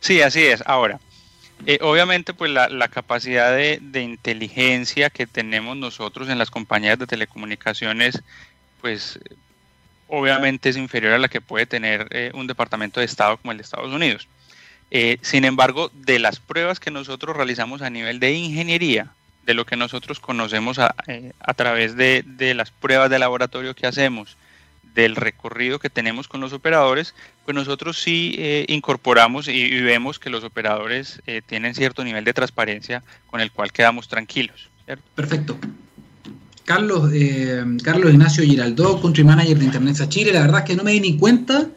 [0.00, 0.62] Sí, así es.
[0.66, 1.00] Ahora,
[1.66, 8.22] eh, obviamente, pues la, capacidad de, inteligencia que tenemos nosotros en las compañías de telecomunicaciones,
[8.80, 9.18] pues
[10.08, 13.58] obviamente es inferior a la que puede tener eh, un departamento de Estado como el
[13.58, 14.28] de Estados Unidos.
[14.90, 19.12] Eh, sin embargo, de las pruebas que nosotros realizamos a nivel de ingeniería,
[19.44, 24.36] de lo que nosotros conocemos a, eh, través de, las pruebas de laboratorio que hacemos,
[24.94, 27.14] del recorrido que tenemos con los operadores,
[27.44, 33.40] pues nosotros sí incorporamos y, vemos que los operadores tienen cierto nivel de transparencia con
[33.40, 34.68] el cual quedamos tranquilos.
[35.16, 35.58] Perfecto.
[36.64, 37.10] Carlos,
[37.82, 41.00] Carlos Ignacio Giraldo, Country Manager de Internet Chile, la verdad es que no me di
[41.00, 41.68] ni cuenta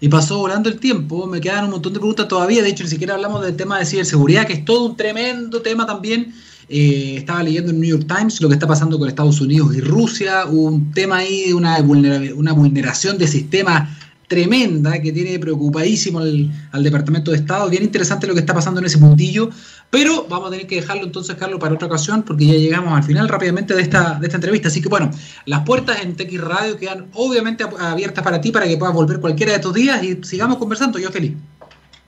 [0.00, 1.26] y pasó volando el tiempo.
[1.26, 2.62] Me quedan un montón de preguntas todavía.
[2.62, 5.86] De hecho, ni siquiera hablamos del tema de ciberseguridad, que es todo un tremendo tema
[5.86, 6.34] también.
[6.68, 9.80] Eh, estaba leyendo en New York Times lo que está pasando con Estados Unidos y
[9.80, 10.46] Rusia.
[10.46, 13.96] un tema ahí de una, una vulneración de sistema
[14.28, 17.68] tremenda que tiene preocupadísimo al, Departamento de Estado.
[17.68, 19.50] Bien interesante lo que está pasando en ese puntillo,
[19.90, 23.02] pero vamos a tener que dejarlo entonces, Carlos, para otra ocasión, porque ya llegamos al
[23.02, 24.68] final rápidamente de esta, de esta entrevista.
[24.68, 25.10] Así que bueno,
[25.44, 29.52] las puertas en TX Radio quedan obviamente abiertas para ti, para que puedas volver cualquiera
[29.52, 30.98] de estos días y sigamos conversando.
[30.98, 31.32] Yo feliz.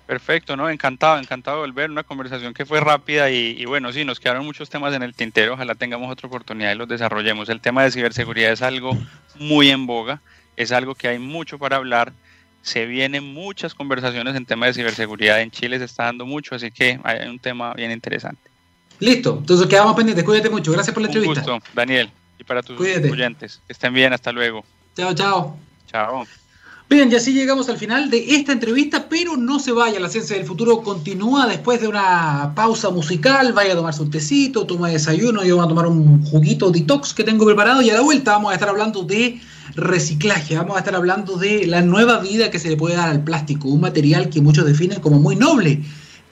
[0.08, 0.70] Perfecto, ¿no?
[0.70, 1.90] Encantado, encantado de volver.
[1.90, 5.52] Una conversación que fue rápida y, bueno, sí, nos quedaron muchos temas en el tintero.
[5.52, 7.50] Ojalá tengamos otra oportunidad y los desarrollemos.
[7.50, 8.96] El tema de ciberseguridad es algo
[9.38, 10.22] muy en boga,
[10.58, 12.12] es algo que hay mucho para hablar.
[12.62, 15.40] Se vienen muchas conversaciones en tema de ciberseguridad.
[15.40, 18.50] En Chile se está dando mucho, así que hay un tema bien interesante.
[18.98, 20.24] Listo, entonces quedamos pendientes.
[20.24, 20.72] Cuídate mucho.
[20.72, 21.44] Gracias por la entrevista.
[21.46, 23.60] Un gusto, Daniel, y para tus oyentes.
[23.68, 24.64] Que estén bien, hasta luego.
[24.96, 25.56] Chao, chao.
[25.86, 26.26] Chao.
[26.90, 30.36] Bien, y así llegamos al final de esta entrevista, pero no se vaya, la ciencia
[30.36, 35.44] del futuro continúa después de una pausa musical, vaya a tomarse un tecito, toma desayuno,
[35.44, 38.52] yo voy a tomar un juguito detox que tengo preparado y a la vuelta vamos
[38.52, 39.38] a estar hablando de
[39.74, 43.24] reciclaje, vamos a estar hablando de la nueva vida que se le puede dar al
[43.24, 45.82] plástico, un material que muchos definen como muy noble.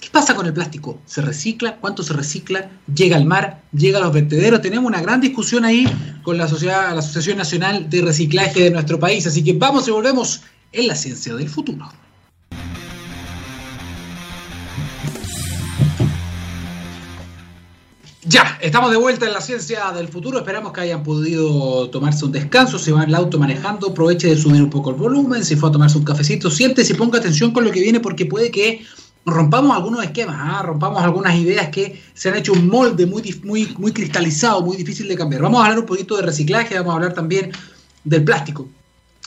[0.00, 1.00] ¿Qué pasa con el plástico?
[1.06, 1.76] ¿Se recicla?
[1.76, 2.70] ¿Cuánto se recicla?
[2.94, 3.62] ¿Llega al mar?
[3.72, 4.60] ¿Llega a los vertederos?
[4.60, 5.86] Tenemos una gran discusión ahí
[6.22, 9.26] con la, sociedad, la Asociación Nacional de Reciclaje de nuestro país.
[9.26, 11.88] Así que vamos y volvemos en la ciencia del futuro.
[18.28, 20.38] Ya, estamos de vuelta en la ciencia del futuro.
[20.38, 22.76] Esperamos que hayan podido tomarse un descanso.
[22.76, 25.44] Si va en el auto manejando, aproveche de subir un poco el volumen.
[25.44, 28.26] Si fue a tomarse un cafecito, siéntese y ponga atención con lo que viene porque
[28.26, 28.84] puede que
[29.24, 30.62] rompamos algunos esquemas, ¿ah?
[30.64, 35.06] rompamos algunas ideas que se han hecho un molde muy, muy, muy cristalizado, muy difícil
[35.06, 35.42] de cambiar.
[35.42, 37.52] Vamos a hablar un poquito de reciclaje, vamos a hablar también
[38.02, 38.66] del plástico,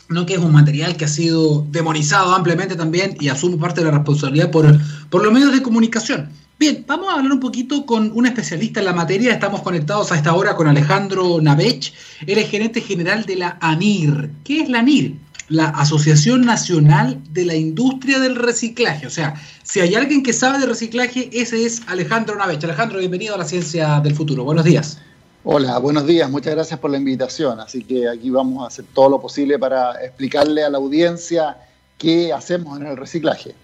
[0.09, 0.25] ¿no?
[0.25, 3.91] que es un material que ha sido demonizado ampliamente también y asume parte de la
[3.91, 4.77] responsabilidad por,
[5.09, 6.29] por los medios de comunicación.
[6.59, 9.31] Bien, vamos a hablar un poquito con un especialista en la materia.
[9.31, 11.93] Estamos conectados a esta hora con Alejandro Navech.
[12.27, 14.29] Él es gerente general de la ANIR.
[14.43, 15.13] ¿Qué es la ANIR?
[15.47, 19.07] La Asociación Nacional de la Industria del Reciclaje.
[19.07, 22.61] O sea, si hay alguien que sabe de reciclaje, ese es Alejandro Navech.
[22.65, 24.43] Alejandro, bienvenido a la Ciencia del Futuro.
[24.43, 24.99] Buenos días.
[25.45, 26.29] Hola, buenos días.
[26.29, 27.61] Muchas gracias por la invitación.
[27.61, 31.55] Así que aquí vamos a hacer todo lo posible para explicarle a la audiencia
[31.97, 33.55] qué hacemos en el reciclaje.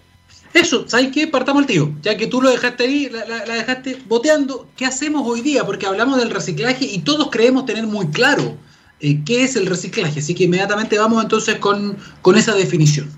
[0.52, 1.26] Eso, ¿sabes qué?
[1.26, 1.92] Partamos el tío.
[2.02, 5.64] Ya que tú lo dejaste ahí, la, dejaste boteando, ¿qué hacemos hoy día?
[5.64, 8.56] Porque hablamos del reciclaje y todos creemos tener muy claro
[9.00, 10.20] eh, qué es el reciclaje.
[10.20, 11.96] Así que inmediatamente vamos entonces con,
[12.36, 13.10] esa definición.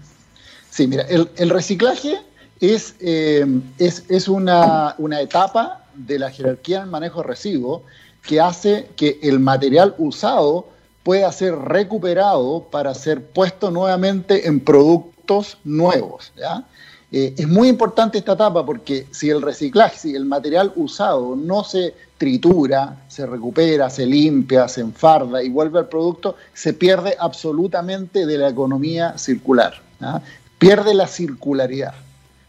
[0.70, 2.18] Sí, mira, el, reciclaje
[2.60, 3.46] es, eh,
[3.78, 7.82] es, es una, una, etapa de la jerarquía del manejo de residuos
[8.22, 10.68] que hace que el material usado
[11.02, 16.32] pueda ser recuperado para ser puesto nuevamente en productos nuevos.
[16.36, 16.66] ¿ya?
[17.10, 21.64] Eh, es muy importante esta etapa porque si el reciclaje, si el material usado no
[21.64, 28.26] se tritura, se recupera, se limpia, se enfarda y vuelve al producto, se pierde absolutamente
[28.26, 29.74] de la economía circular.
[30.00, 30.20] ¿ah?
[30.58, 31.94] Pierde la circularidad.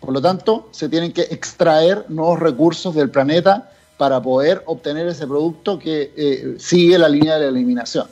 [0.01, 5.27] Por lo tanto, se tienen que extraer nuevos recursos del planeta para poder obtener ese
[5.27, 8.07] producto que eh, sigue la línea de la eliminación.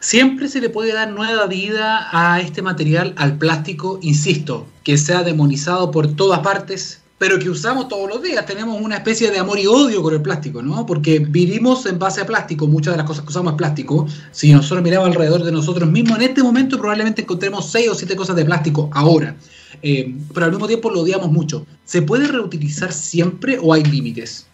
[0.00, 5.24] Siempre se le puede dar nueva vida a este material, al plástico, insisto, que sea
[5.24, 8.46] demonizado por todas partes, pero que usamos todos los días.
[8.46, 10.86] Tenemos una especie de amor y odio con el plástico, ¿no?
[10.86, 14.06] Porque vivimos en base a plástico, muchas de las cosas que usamos es plástico.
[14.30, 18.14] Si nosotros miramos alrededor de nosotros mismos, en este momento probablemente encontremos seis o siete
[18.14, 19.34] cosas de plástico ahora.
[19.82, 21.66] Eh, pero al mismo tiempo lo odiamos mucho.
[21.84, 24.46] ¿Se puede reutilizar siempre o hay límites?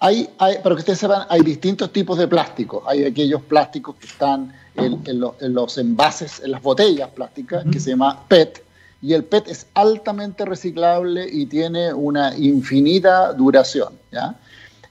[0.00, 2.82] Hay, hay, para que ustedes sepan, hay distintos tipos de plástico.
[2.86, 8.24] Hay aquellos plásticos que están en, los envases, en las botellas plásticas, que se llama
[8.28, 8.62] PET,
[9.02, 13.94] y el PET es altamente reciclable y tiene una infinita duración.
[14.10, 14.36] ¿ya?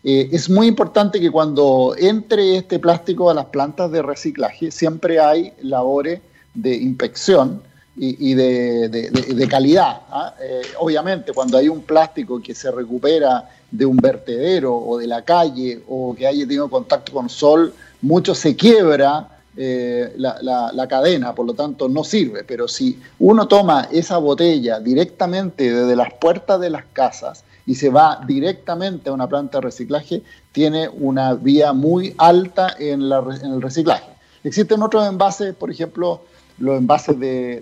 [0.04, 5.20] Eh, es muy importante que cuando entre este plástico a las plantas de reciclaje, siempre
[5.20, 6.22] hay labores
[6.54, 7.62] de inspección
[7.98, 10.02] y, de, calidad.
[10.10, 10.34] ¿ah?
[10.42, 15.24] Eh, obviamente, cuando hay un plástico que se recupera de un vertedero o de la
[15.24, 21.46] calle o que haya tenido contacto con sol, mucho se quiebra eh, la, cadena, por
[21.46, 22.44] lo tanto no sirve.
[22.44, 27.90] Pero si uno toma esa botella directamente desde las puertas de las casas y se
[27.90, 33.62] va directamente a una planta de reciclaje, tiene una vía muy alta en, en el
[33.62, 34.10] reciclaje.
[34.44, 36.22] Existen otros envases, por ejemplo,
[36.58, 37.62] los envases de,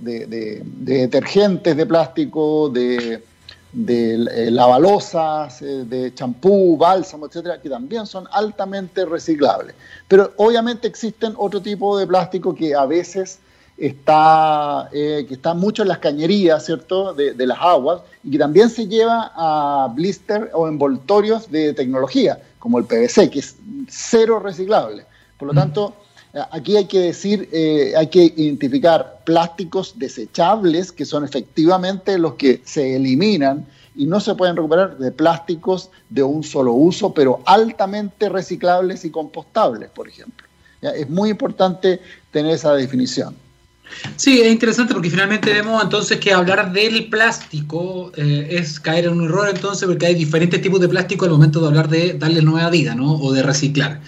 [0.63, 3.21] detergentes de plástico, de,
[3.71, 9.75] de lavalosas, eh, de champú, bálsamo, etcétera, que también son altamente reciclables.
[10.07, 13.39] Pero obviamente existen otro tipo de plástico que a veces
[13.77, 18.37] está, eh, que está mucho en las cañerías, ¿cierto?, de, de, las aguas, y que
[18.37, 23.55] también se lleva a blister o envoltorios de tecnología, como el PVC, que es
[23.89, 25.05] cero reciclable.
[25.37, 25.57] Por lo mm.
[25.57, 25.95] tanto,
[26.51, 32.59] Aquí hay que decir, eh, hay que identificar plásticos desechables, que son efectivamente los que
[32.65, 38.29] se eliminan y no se pueden recuperar de plásticos de un solo uso, pero altamente
[38.29, 40.47] reciclables y compostables, por ejemplo.
[40.81, 43.35] Es muy importante tener esa definición.
[44.15, 49.13] Sí, es interesante porque finalmente vemos entonces que hablar del plástico eh, es caer en
[49.13, 52.41] un error entonces porque hay diferentes tipos de plástico al momento de hablar de darle
[52.41, 53.13] nueva vida, ¿no?
[53.13, 54.01] O de reciclar.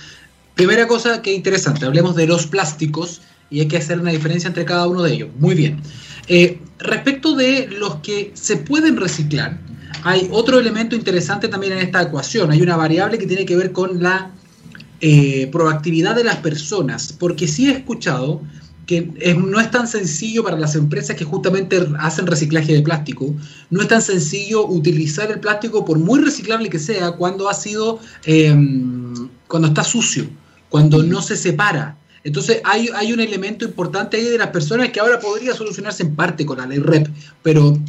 [0.56, 4.64] Primera cosa que interesante, hablemos de los plásticos y hay que hacer una diferencia entre
[4.64, 5.30] cada uno de ellos.
[5.38, 5.82] Muy bien.
[6.30, 9.60] Eh, respecto de los que se pueden reciclar,
[10.04, 12.52] hay otro elemento interesante también en esta ecuación.
[12.52, 14.32] Hay una variable que tiene que ver con la
[15.02, 18.42] eh, proactividad de las personas, porque sí he escuchado
[18.86, 19.02] que
[19.36, 23.34] no es tan sencillo para las empresas que justamente hacen reciclaje de plástico,
[23.72, 28.00] no es tan sencillo utilizar el plástico por muy reciclable que sea cuando ha sido,
[28.26, 30.30] em, cuando está sucio
[30.76, 31.96] cuando no se separa.
[32.26, 36.18] Entonces hay, hay un elemento importante ahí de las personas que ahora podría solucionarse en
[36.18, 37.08] parte con la ley REP,
[37.42, 37.80] pero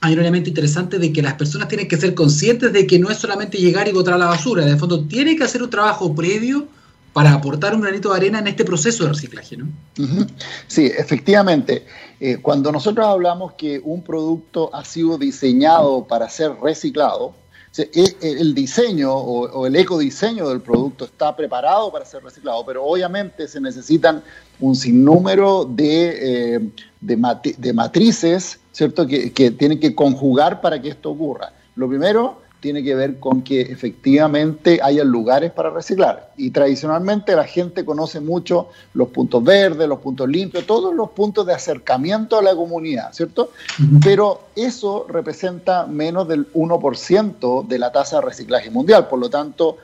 [0.00, 3.08] hay un elemento interesante de que las personas tienen que ser conscientes de que no
[3.08, 6.66] es solamente llegar y botar la basura, de fondo tiene que hacer un trabajo previo
[7.12, 9.68] para aportar un granito de arena en este proceso de reciclaje, ¿no?
[10.66, 11.86] Sí, efectivamente.
[12.18, 17.36] Eh, cuando nosotros hablamos que un producto ha sido diseñado para ser reciclado,
[17.76, 23.60] el diseño o, el ecodiseño del producto está preparado para ser reciclado, pero obviamente se
[23.60, 24.22] necesitan
[24.60, 26.60] un sinnúmero de, eh,
[27.00, 29.06] de, matrices ¿cierto?
[29.06, 31.52] Que, que tienen que conjugar para que esto ocurra.
[31.74, 36.32] Lo primero tiene que ver con que efectivamente haya lugares para reciclar.
[36.38, 41.44] Y tradicionalmente la gente conoce mucho los puntos verdes, los puntos limpios, todos los puntos
[41.44, 43.50] de acercamiento a la comunidad, ¿cierto?
[44.02, 49.08] Pero eso representa menos del 1% de la tasa de reciclaje mundial.
[49.08, 49.76] Por lo tanto,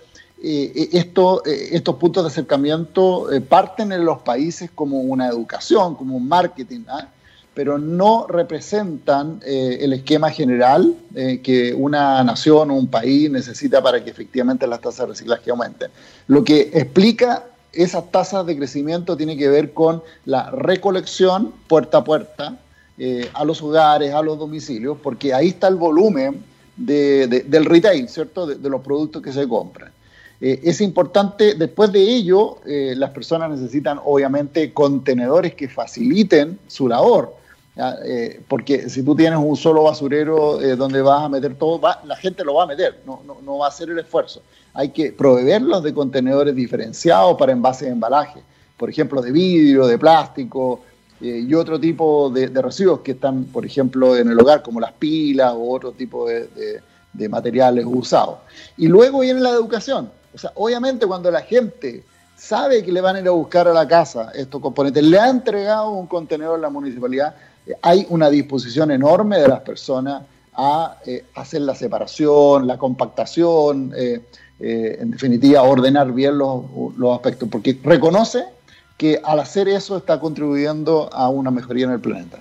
[0.42, 5.96] eh, eh, esto, eh, estos puntos de acercamiento parten en los países como una educación,
[5.96, 6.84] como un marketing.
[6.88, 7.08] ¿ah?
[7.54, 13.82] Pero no representan eh, el esquema general eh, que una nación o un país necesita
[13.82, 15.90] para que efectivamente las tasas de reciclaje aumenten.
[16.28, 22.04] Lo que explica esas tasas de crecimiento tiene que ver con la recolección puerta a
[22.04, 22.58] puerta
[22.98, 26.44] eh, a los hogares, a los domicilios, porque ahí está el volumen
[26.76, 28.46] del retail, ¿cierto?
[28.46, 29.92] De, los productos que se compran.
[30.40, 37.39] es importante, después de ello, las personas necesitan obviamente contenedores que faciliten su labor.
[37.76, 42.16] Eh, porque si tú tienes un solo basurero eh, donde vas a meter todo, la
[42.16, 44.42] gente lo va a meter, no, no, va a hacer el esfuerzo.
[44.74, 48.42] Hay que proveerlos de contenedores diferenciados para envases de embalaje,
[48.76, 50.80] por ejemplo, de vidrio, de plástico
[51.20, 54.92] eh, y otro tipo de, residuos que están, por ejemplo, en el hogar, como las
[54.92, 56.80] pilas o otro tipo de,
[57.12, 58.38] de materiales usados.
[58.76, 60.10] Y luego viene la educación.
[60.34, 62.04] O sea, obviamente cuando la gente
[62.36, 65.28] sabe que le van a ir a buscar a la casa estos componentes, le ha
[65.28, 67.34] entregado un contenedor a la municipalidad,
[67.82, 70.22] hay una disposición enorme de las personas
[70.54, 74.20] a eh, hacer la separación, la compactación, eh,
[74.58, 76.64] eh, en definitiva, ordenar bien los,
[77.14, 78.44] aspectos, porque reconoce
[78.96, 82.40] que al hacer eso está contribuyendo a una mejoría en el planeta.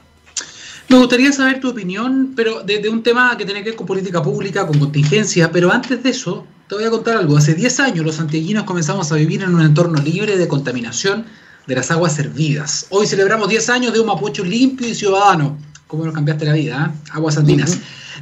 [0.90, 4.22] Me gustaría saber tu opinión, pero de, un tema que tiene que ver con política
[4.22, 7.38] pública, con contingencia, pero antes de eso, te voy a contar algo.
[7.38, 11.26] Hace 10 años los santiaguinos comenzamos a vivir en un entorno libre de contaminación
[11.70, 12.88] de las aguas servidas.
[12.90, 15.56] Hoy celebramos 10 años de un Mapucho limpio y ciudadano.
[15.86, 16.92] ¿Cómo nos cambiaste la vida?
[16.92, 17.12] ¿eh?
[17.12, 17.78] Aguas andinas.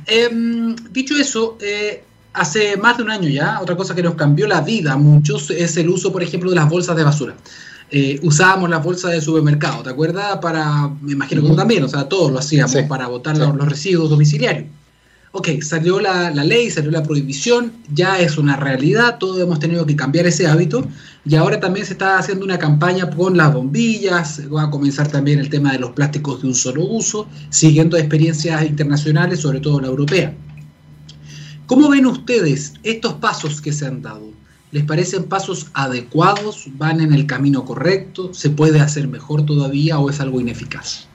[0.06, 4.48] Em, dicho eso, eh, hace más de un año ya, otra cosa que nos cambió
[4.48, 7.36] la vida a muchos es el uso, por ejemplo, de las bolsas de basura.
[7.90, 10.40] Eh, usábamos las bolsas de supermercado, ¿te acuerdas?
[10.40, 14.10] Para, me imagino que tú también, o sea, todos lo hacíamos para botar los, residuos
[14.10, 14.68] domiciliarios.
[15.40, 19.86] Ok, salió la, la, ley, salió la prohibición, ya es una realidad, todos hemos tenido
[19.86, 20.88] que cambiar ese hábito
[21.26, 25.38] y ahora también se está haciendo una campaña con las bombillas, va a comenzar también
[25.38, 29.90] el tema de los plásticos de un solo uso, siguiendo experiencias internacionales, sobre todo la
[29.90, 30.36] europea.
[31.68, 34.32] ¿Cómo ven ustedes estos pasos que se han dado?
[34.72, 36.66] ¿Les parecen pasos adecuados?
[36.80, 38.34] ¿Van en el camino correcto?
[38.34, 41.07] ¿Se puede hacer mejor todavía o es algo ineficaz?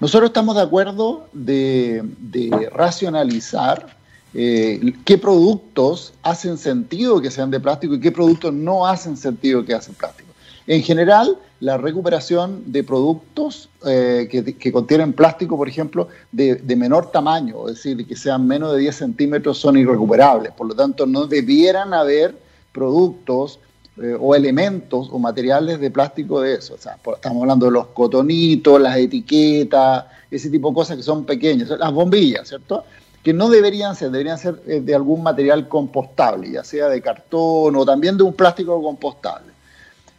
[0.00, 3.98] Nosotros estamos de acuerdo de, de racionalizar
[4.32, 9.64] eh, qué productos hacen sentido que sean de plástico y qué productos no hacen sentido
[9.64, 10.30] que hacen plástico.
[10.66, 17.68] En general, la recuperación de productos eh, que, contienen plástico, por ejemplo, de, menor tamaño,
[17.68, 20.52] es decir, que sean menos de 10 centímetros, son irrecuperables.
[20.52, 22.36] Por lo tanto, no debieran haber
[22.72, 23.58] productos
[24.02, 26.74] eh, o elementos o materiales de plástico de eso.
[26.74, 31.26] O sea, estamos hablando de los cotonitos, las etiquetas, ese tipo de cosas que son
[31.26, 32.84] pequeñas, las bombillas, ¿cierto?
[33.22, 37.76] que no deberían ser, deberían ser eh, de algún material compostable, ya sea de cartón
[37.76, 39.52] o también de un plástico compostable.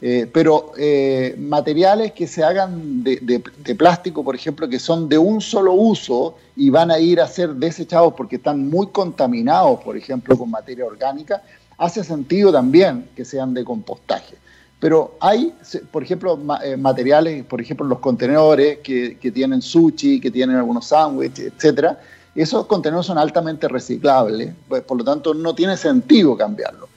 [0.04, 0.74] Eh, pero
[1.38, 6.70] materiales que se hagan de, plástico, por ejemplo, que son de un solo uso y
[6.70, 11.42] van a ir a ser desechados porque están muy contaminados, por ejemplo, con materia orgánica,
[11.82, 14.36] hace sentido también que sean de compostaje.
[14.80, 15.54] Pero hay,
[15.92, 16.38] por ejemplo,
[16.78, 22.00] materiales, por ejemplo, los contenedores que, que tienen sushi, que tienen algunos sándwiches, etcétera,
[22.36, 26.88] esos contenedores son altamente reciclables, pues, por lo tanto no tiene sentido cambiarlo.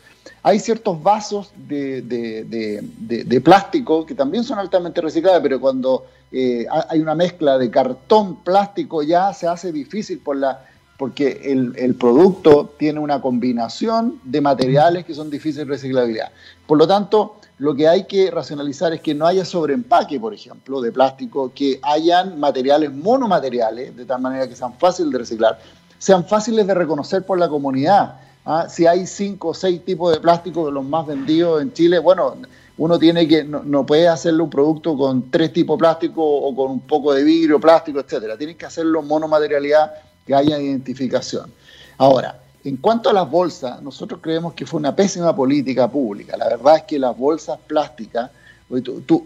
[0.43, 7.15] Hay ciertos vasos de, plástico que también son altamente reciclables, pero cuando eh, hay una
[7.15, 10.67] mezcla de cartón, plástico, ya se hace difícil por la,
[10.97, 16.31] porque el, el, producto tiene una combinación de materiales que son difíciles de reciclabilidad.
[16.67, 20.81] Por lo tanto, lo que hay que racionalizar es que no haya sobreempaque, por ejemplo,
[20.81, 25.59] de plástico, que hayan materiales monomateriales, de tal manera que sean fáciles de reciclar,
[25.99, 28.21] sean fáciles de reconocer por la comunidad.
[28.45, 28.67] ¿ah?
[28.69, 32.35] Si hay cinco o seis tipos de plástico de los más vendidos en Chile, bueno,
[32.77, 36.73] uno tiene que, no, puede hacerle un producto con tres tipos de plástico o con
[36.73, 38.37] un poco de vidrio, plástico, etcétera.
[38.37, 39.93] Tienes que hacerlo monomaterialidad,
[40.27, 41.53] que haya identificación.
[41.99, 46.37] Ahora, en cuanto a las bolsas, nosotros creemos que fue una pésima política pública.
[46.37, 48.31] La verdad es que las bolsas plásticas,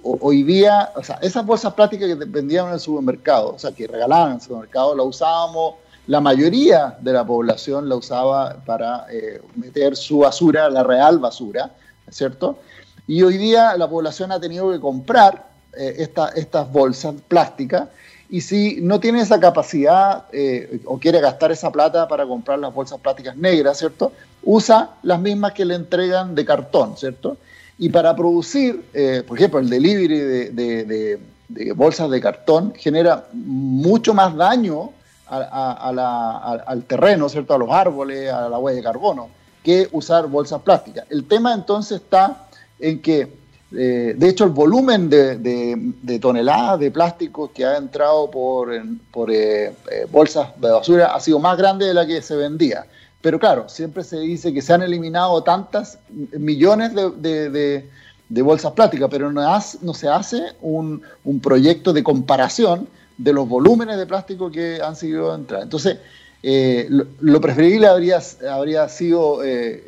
[0.03, 3.87] hoy, día, o sea, esas bolsas plásticas que vendían en el supermercado, o sea, que
[3.87, 5.75] regalaban en el supermercado, la usábamos,
[6.09, 11.71] la mayoría de la población la usaba para eh, meter su basura, la real basura,
[12.11, 12.59] ¿cierto?
[13.07, 15.47] Y hoy día la población ha tenido que comprar
[15.77, 17.89] eh, estas bolsas plásticas
[18.31, 22.75] Y si no tiene esa capacidad eh, o quiere gastar esa plata para comprar las
[22.75, 24.13] bolsas plásticas negras, ¿cierto?
[24.43, 27.39] Usa las mismas que le entregan de cartón, ¿cierto?
[27.79, 30.19] Y para producir, eh, por ejemplo, el delivery
[30.51, 31.19] de,
[31.75, 34.91] bolsas de cartón genera mucho más daño
[35.29, 37.55] al terreno, ¿cierto?
[37.55, 39.29] A los árboles, a la huella de carbono,
[39.63, 41.07] que usar bolsas plásticas.
[41.09, 42.49] El tema entonces está
[42.79, 43.33] en que
[43.73, 48.71] eh, de hecho, el volumen de, toneladas de plástico que ha entrado por,
[49.11, 52.87] por eh, eh, bolsas de basura ha sido más grande de la que se vendía.
[53.21, 57.85] Pero claro, siempre se dice que se han eliminado tantas millones de,
[58.43, 61.03] bolsas plásticas, pero no, se hace un,
[61.43, 62.89] proyecto de comparación
[63.19, 65.65] de los volúmenes de plástico que han seguido entrando.
[65.65, 65.99] Entonces,
[66.41, 69.41] lo, preferible habría, habría sido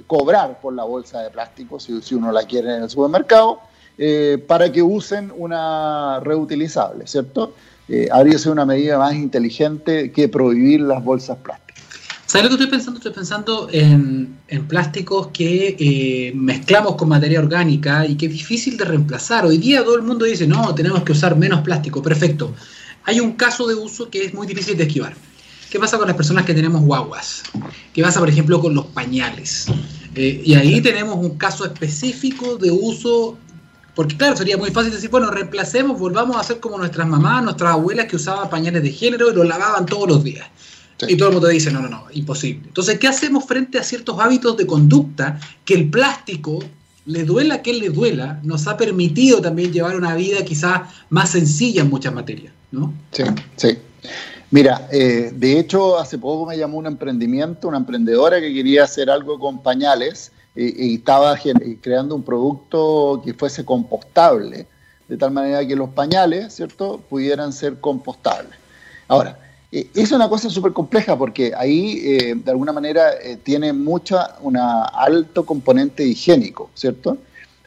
[0.09, 3.61] cobrar por la bolsa de plástico si, si, uno la quiere en el supermercado
[4.03, 7.55] eh, para que usen una reutilizable, ¿cierto?
[7.87, 11.85] Eh, habría sido una medida más inteligente que prohibir las bolsas plásticas.
[12.25, 12.99] ¿Sabes lo que estoy pensando?
[12.99, 14.39] Estoy pensando en,
[14.69, 19.45] plásticos que eh, mezclamos con materia orgánica y que es difícil de reemplazar.
[19.45, 22.03] Hoy día todo el mundo dice, no, tenemos que usar menos plástico.
[22.03, 22.55] Perfecto.
[23.05, 25.13] Hay un caso de uso que es muy difícil de esquivar.
[25.69, 27.43] ¿Qué pasa con las personas que tenemos guaguas?
[27.93, 29.67] ¿Qué pasa, por ejemplo, con los pañales?
[30.13, 33.39] y ahí tenemos un caso específico de uso
[33.95, 37.73] porque claro, sería muy fácil decir, bueno, reemplacemos, volvamos a hacer como nuestras mamás, nuestras
[37.73, 40.47] abuelas que usaban pañales de género y los lavaban todos los días.
[41.09, 42.63] Y todo el mundo dice, no, no, no, imposible.
[42.67, 46.59] Entonces, ¿qué hacemos frente a ciertos hábitos de conducta que el plástico,
[47.07, 51.31] le duela a quien le duela, nos ha permitido también llevar una vida quizás más
[51.31, 52.93] sencilla en muchas materias, ¿no?
[53.13, 53.23] Sí,
[53.57, 53.79] sí.
[54.51, 59.09] Mira, eh, de hecho, hace poco me llamó un emprendimiento, una emprendedora que quería hacer
[59.09, 61.37] algo con pañales y, estaba
[61.81, 64.67] creando un producto que fuese compostable,
[65.09, 68.53] de tal manera que los pañales, ¿cierto?, pudieran ser compostables.
[69.09, 69.39] Ahora,
[69.73, 74.37] eh, es una cosa súper compleja porque ahí, eh, de alguna manera, eh, tiene mucha,
[74.41, 77.17] un alto componente higiénico, ¿cierto?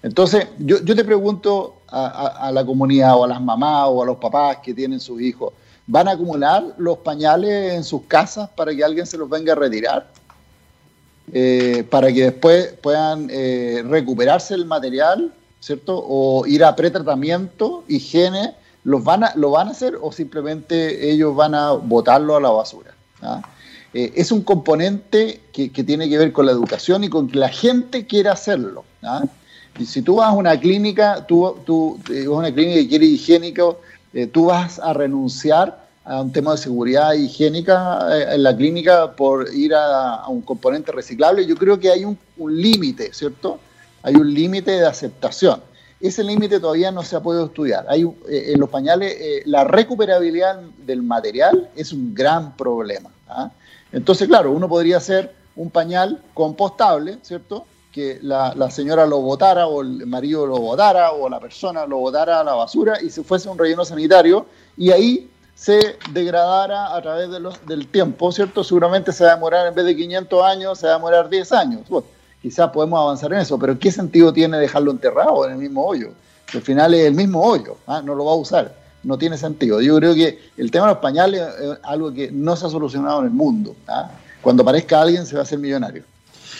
[0.01, 4.17] Entonces, yo, te pregunto a, a, la comunidad o a las mamás o a los
[4.17, 5.53] papás que tienen sus hijos,
[5.87, 9.55] ¿van a acumular los pañales en sus casas para que alguien se los venga a
[9.55, 10.09] retirar?
[11.31, 16.03] Eh, para que después puedan eh, recuperarse el material, ¿cierto?
[16.05, 21.33] O ir a pretratamiento, higiene, ¿los van a, ¿lo van a hacer o simplemente ellos
[21.35, 22.93] van a botarlo a la basura?
[23.21, 23.41] ¿ah?
[23.93, 27.49] Eh, es un componente que, tiene que ver con la educación y con que la
[27.49, 28.83] gente quiera hacerlo.
[29.01, 29.23] ¿ah?
[29.79, 33.05] Y si tú vas a una clínica, tú, tú vas a una clínica que quiere
[33.05, 33.79] higiénico,
[34.31, 39.53] tú vas a renunciar a un tema de seguridad higiénica eh, en la clínica por
[39.53, 43.59] ir a, un componente reciclable, yo creo que hay un, límite, ¿cierto?
[44.01, 45.61] Hay un límite de aceptación.
[46.01, 47.85] Ese límite todavía no se ha podido estudiar.
[47.87, 53.09] Hay, eh, en los pañales, eh, la recuperabilidad del material es un gran problema.
[53.29, 53.49] ¿ah?
[53.93, 57.65] Entonces, claro, uno podría hacer un pañal compostable, ¿cierto?
[57.93, 61.99] Que la, la, señora lo botara o el marido lo botara o la persona lo
[61.99, 65.29] botara a la basura y se fuese un relleno sanitario y ahí
[65.63, 68.65] se degradara a través de los, del tiempo, ¿cierto?
[68.65, 71.51] Seguramente se va a demorar, en vez de 500 años, se va a demorar 10
[71.53, 71.81] años.
[71.87, 72.05] Bueno,
[72.41, 76.09] quizás podemos avanzar en eso, pero ¿qué sentido tiene dejarlo enterrado en el mismo hoyo?
[76.53, 78.01] al final es el mismo hoyo, ¿ah?
[78.03, 79.79] no lo va a usar, no tiene sentido.
[79.79, 83.21] Yo creo que el tema de los pañales es algo que no se ha solucionado
[83.21, 83.73] en el mundo.
[83.87, 84.11] ¿ah?
[84.41, 86.03] Cuando aparezca alguien se va a hacer millonario.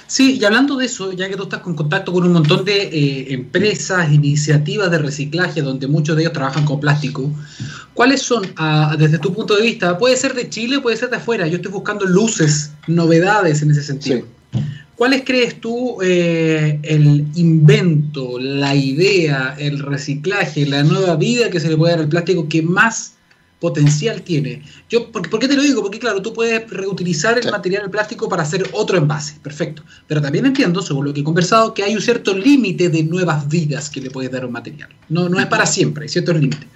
[0.08, 2.84] Sí, y hablando de eso, ya que tú estás en contacto con un montón de
[2.84, 7.32] eh, empresas, iniciativas de reciclaje, donde muchos de ellos trabajan con plástico,
[7.94, 8.44] ¿cuáles son,
[8.98, 11.72] desde tu punto de vista, puede ser de Chile, puede ser de afuera, yo estoy
[11.72, 14.26] buscando luces, novedades en ese sentido?
[14.96, 21.70] ¿Cuáles crees tú eh, el invento, la idea, el reciclaje, la nueva vida que se
[21.70, 23.13] le puede dar al plástico que más
[23.64, 24.62] potencial tiene.
[24.90, 25.82] Yo, ¿por, qué te lo digo?
[25.82, 29.86] Porque claro, tú puedes reutilizar el material plástico para hacer otro envase, perfecto.
[30.06, 33.48] Pero también entiendo, según lo que he conversado, que hay un cierto límite de nuevas
[33.48, 34.90] vidas que le puedes dar a un material.
[35.08, 36.68] No, no es para siempre, hay ciertos límites.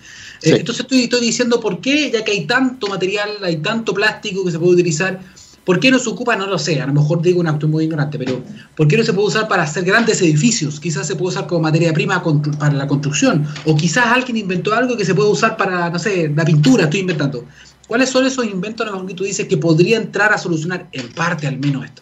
[0.43, 4.45] Eh, entonces estoy, estoy diciendo por qué, ya que hay tanto material, hay tanto plástico
[4.45, 5.19] que se puede utilizar,
[5.67, 6.37] ¿Por qué no se ocupa?
[6.37, 8.41] No lo sé, a lo mejor digo un acto muy ignorante, pero
[8.73, 10.79] ¿por qué no se puede usar para hacer grandes edificios?
[10.79, 12.23] Quizás se puede usar como materia prima
[12.57, 16.31] para la construcción, o quizás alguien inventó algo que se puede usar para, no sé,
[16.33, 17.43] la pintura, estoy inventando.
[17.85, 21.59] ¿Cuáles son esos inventos que tú dices que podría entrar a solucionar en parte al
[21.59, 22.01] menos esto?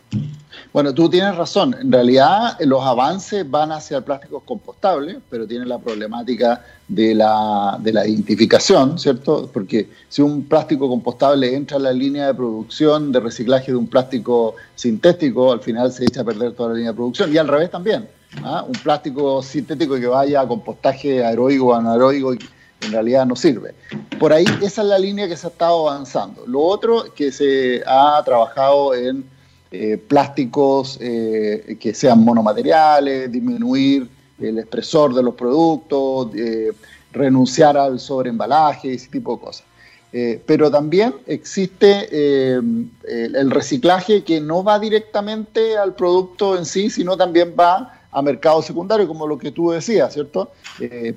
[0.76, 1.73] Bueno, tú tienes razón.
[1.80, 7.78] En realidad los avances van hacia el plástico compostable, pero tiene la problemática de la,
[7.80, 9.49] de la identificación, ¿cierto?
[9.53, 13.88] Porque si un plástico compostable entra en la línea de producción de reciclaje de un
[13.88, 17.34] plástico sintético, al final se echa a perder toda la línea de producción.
[17.34, 18.09] Y al revés también.
[18.43, 18.65] ¿ah?
[18.67, 23.73] Un plástico sintético que vaya a compostaje aeróbico o anaeróbico en realidad no sirve.
[24.19, 26.45] Por ahí esa es la línea que se ha estado avanzando.
[26.45, 29.34] Lo otro que se ha trabajado en
[29.78, 34.07] eh, plásticos eh, que sean monomateriales, disminuir
[34.39, 36.71] el espesor de los productos, eh,
[37.11, 39.65] renunciar al sobreembalaje, ese tipo de cosas.
[40.45, 42.07] pero también existe
[42.55, 48.61] el reciclaje que no va directamente al producto en sí, sino también va a mercado
[48.61, 50.51] secundario, como lo que tú decías, ¿cierto?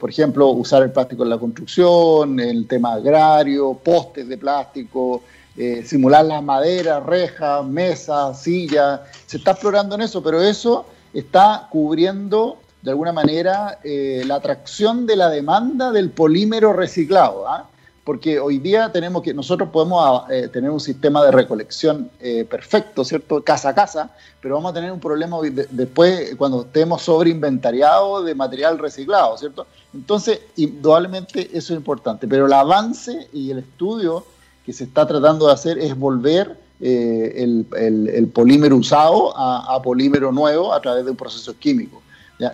[0.00, 5.22] Por ejemplo, usar el plástico en la construcción, el tema agrario, postes de plástico,
[5.60, 9.00] eh, simular la madera, rejas, mesas, sillas.
[9.26, 15.04] Se está explorando en eso, pero eso está cubriendo de alguna manera eh, la atracción
[15.04, 17.48] de la demanda del polímero reciclado.
[17.48, 17.68] ¿ah?
[18.04, 22.08] porque hoy día tenemos que, nosotros podemos ah, eh, tener un sistema de recolección
[22.48, 23.42] perfecto, ¿cierto?
[23.44, 28.78] Casa a casa, pero vamos a tener un problema después cuando estemos sobreinventariados de material
[28.78, 29.66] reciclado, ¿cierto?
[29.92, 34.24] Entonces, indudablemente eso es importante, pero el avance y el estudio
[34.68, 40.74] que se está tratando de hacer es volver eh, el, polímero usado a, polímero nuevo
[40.74, 42.02] a través de un proceso químico.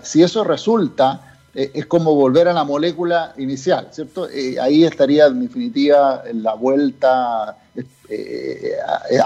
[0.05, 4.31] Si eso resulta eh, es como volver a la molécula inicial, ¿cierto?
[4.31, 7.57] Eh, ahí estaría en definitiva la vuelta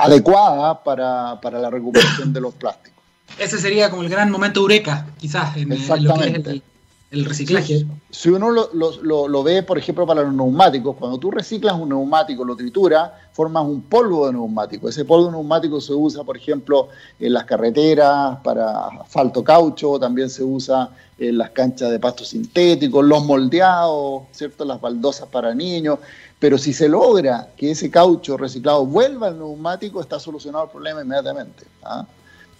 [0.00, 3.02] adecuada para, la recuperación de los plásticos.
[3.38, 6.62] Ese sería como el gran momento eureka, quizás, en, en lo que es el,
[7.10, 7.86] el reciclaje.
[8.10, 12.54] Si, uno lo, ve, por ejemplo, para los neumáticos, cuando tú reciclas un neumático, lo
[12.54, 14.88] trituras, formas un polvo de neumático.
[14.88, 16.88] Ese polvo de neumático se usa, por ejemplo,
[17.18, 23.00] en las carreteras, para asfalto caucho, también se usa en las canchas de pasto sintético,
[23.00, 24.66] los moldeados, ¿cierto?
[24.66, 25.98] las baldosas para niños.
[26.38, 31.02] Pero si se logra que ese caucho reciclado vuelva al neumático, está solucionado el problema
[31.02, 31.64] inmediatamente.
[31.82, 32.06] ¿ah?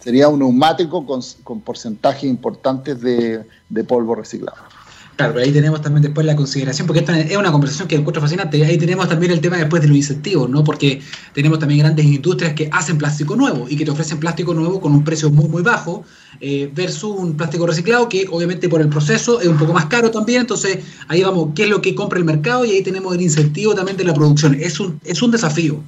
[0.00, 3.44] Sería un neumático con, porcentajes importantes de,
[3.86, 4.56] polvo reciclado.
[5.16, 8.22] Claro, pero ahí tenemos también después la consideración, porque esta es una conversación que encuentro
[8.22, 8.64] fascinante.
[8.64, 10.62] Ahí tenemos también el tema después de los incentivos, ¿no?
[10.62, 11.02] Porque
[11.34, 14.92] tenemos también grandes industrias que hacen plástico nuevo y que te ofrecen plástico nuevo con
[14.92, 16.04] un precio muy, muy bajo,
[16.40, 20.12] eh, versus un plástico reciclado que obviamente por el proceso es un poco más caro
[20.12, 20.42] también.
[20.42, 22.64] Entonces ahí vamos, ¿qué es lo que compra el mercado?
[22.64, 24.54] Y ahí tenemos el incentivo también de la producción.
[24.54, 25.82] Es un, es un desafío,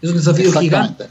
[0.00, 1.06] es un desafío gigante.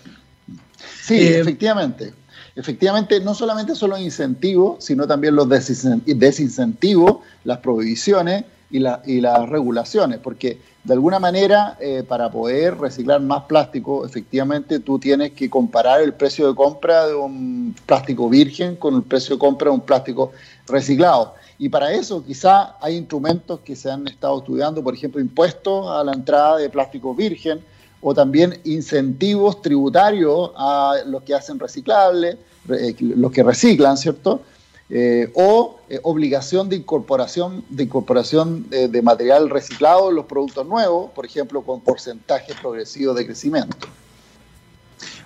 [1.04, 2.14] Sí, eh, efectivamente
[2.56, 10.20] efectivamente no solamente son los incentivos, sino también los desincentivos, las prohibiciones y, las regulaciones,
[10.20, 16.02] porque de alguna manera eh, para poder reciclar más plástico, efectivamente tú tienes que comparar
[16.02, 19.82] el precio de compra de un plástico virgen con el precio de compra de un
[19.82, 20.32] plástico
[20.68, 21.36] reciclado.
[21.58, 26.04] Y para eso quizá hay instrumentos que se han estado estudiando, por ejemplo, impuestos a
[26.04, 27.62] la entrada de plástico virgen,
[28.08, 32.38] o también incentivos tributarios a los que hacen reciclable,
[32.70, 34.44] eh, los que reciclan, ¿cierto?
[34.92, 41.10] Eh, o eh, obligación de incorporación de incorporación de, material reciclado en los productos nuevos,
[41.16, 43.88] por ejemplo, con porcentaje progresivo de crecimiento.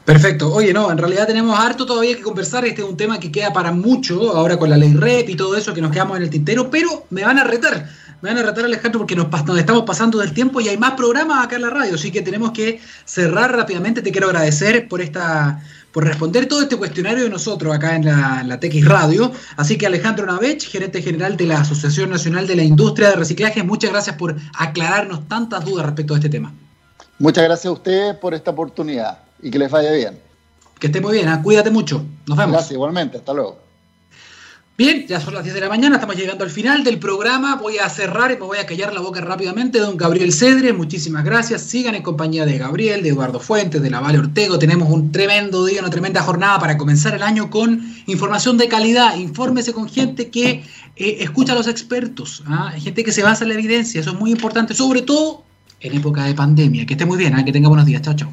[0.06, 0.54] Perfecto.
[0.54, 2.64] Oye, no, en realidad tenemos harto todavía que conversar.
[2.64, 5.58] Este es un tema que queda para mucho ahora con la ley REP y todo
[5.58, 7.90] eso que nos quedamos en el tintero, pero me van a retar
[8.22, 11.46] me van a retar Alejandro porque nos, estamos pasando del tiempo y hay más programas
[11.46, 14.02] acá en la radio, así que tenemos que cerrar rápidamente.
[14.02, 15.62] Te quiero agradecer por esta
[15.92, 19.32] por responder todo este cuestionario de nosotros acá en la, la TX Radio.
[19.58, 23.64] Así que Alejandro Navech, gerente general de la Asociación Nacional de la Industria de Reciclaje,
[23.64, 26.54] muchas gracias por aclararnos tantas dudas respecto a este tema.
[27.18, 30.20] Muchas gracias a ustedes por esta oportunidad y que les vaya bien.
[30.80, 31.42] Que esté muy bien, ¿ah?
[31.42, 32.06] cuídate mucho.
[32.28, 32.54] Nos vemos.
[32.54, 33.18] Gracias, igualmente.
[33.18, 33.69] Hasta luego.
[34.80, 37.58] Bien, ya son las 10 de la mañana, estamos llegando al final del programa.
[37.58, 39.78] Voy a cerrar y me voy a callar la boca rápidamente.
[39.78, 41.64] Don Gabriel Cedre, muchísimas gracias.
[41.64, 44.58] Sigan en compañía de Gabriel, de Eduardo Fuentes, de la Vale Ortego.
[44.58, 49.18] Tenemos un tremendo día, una tremenda jornada para comenzar el año con información de calidad.
[49.18, 50.64] Infórmese con gente que
[50.96, 52.72] eh, escucha a los expertos, ¿ah?
[52.78, 54.00] gente que se basa en la evidencia.
[54.00, 55.44] Eso es muy importante, sobre todo
[55.82, 56.86] en época de pandemia.
[56.86, 57.44] Que esté muy bien, ¿ah?
[57.44, 58.02] que tenga buenos días.
[58.02, 58.32] Chao, chao.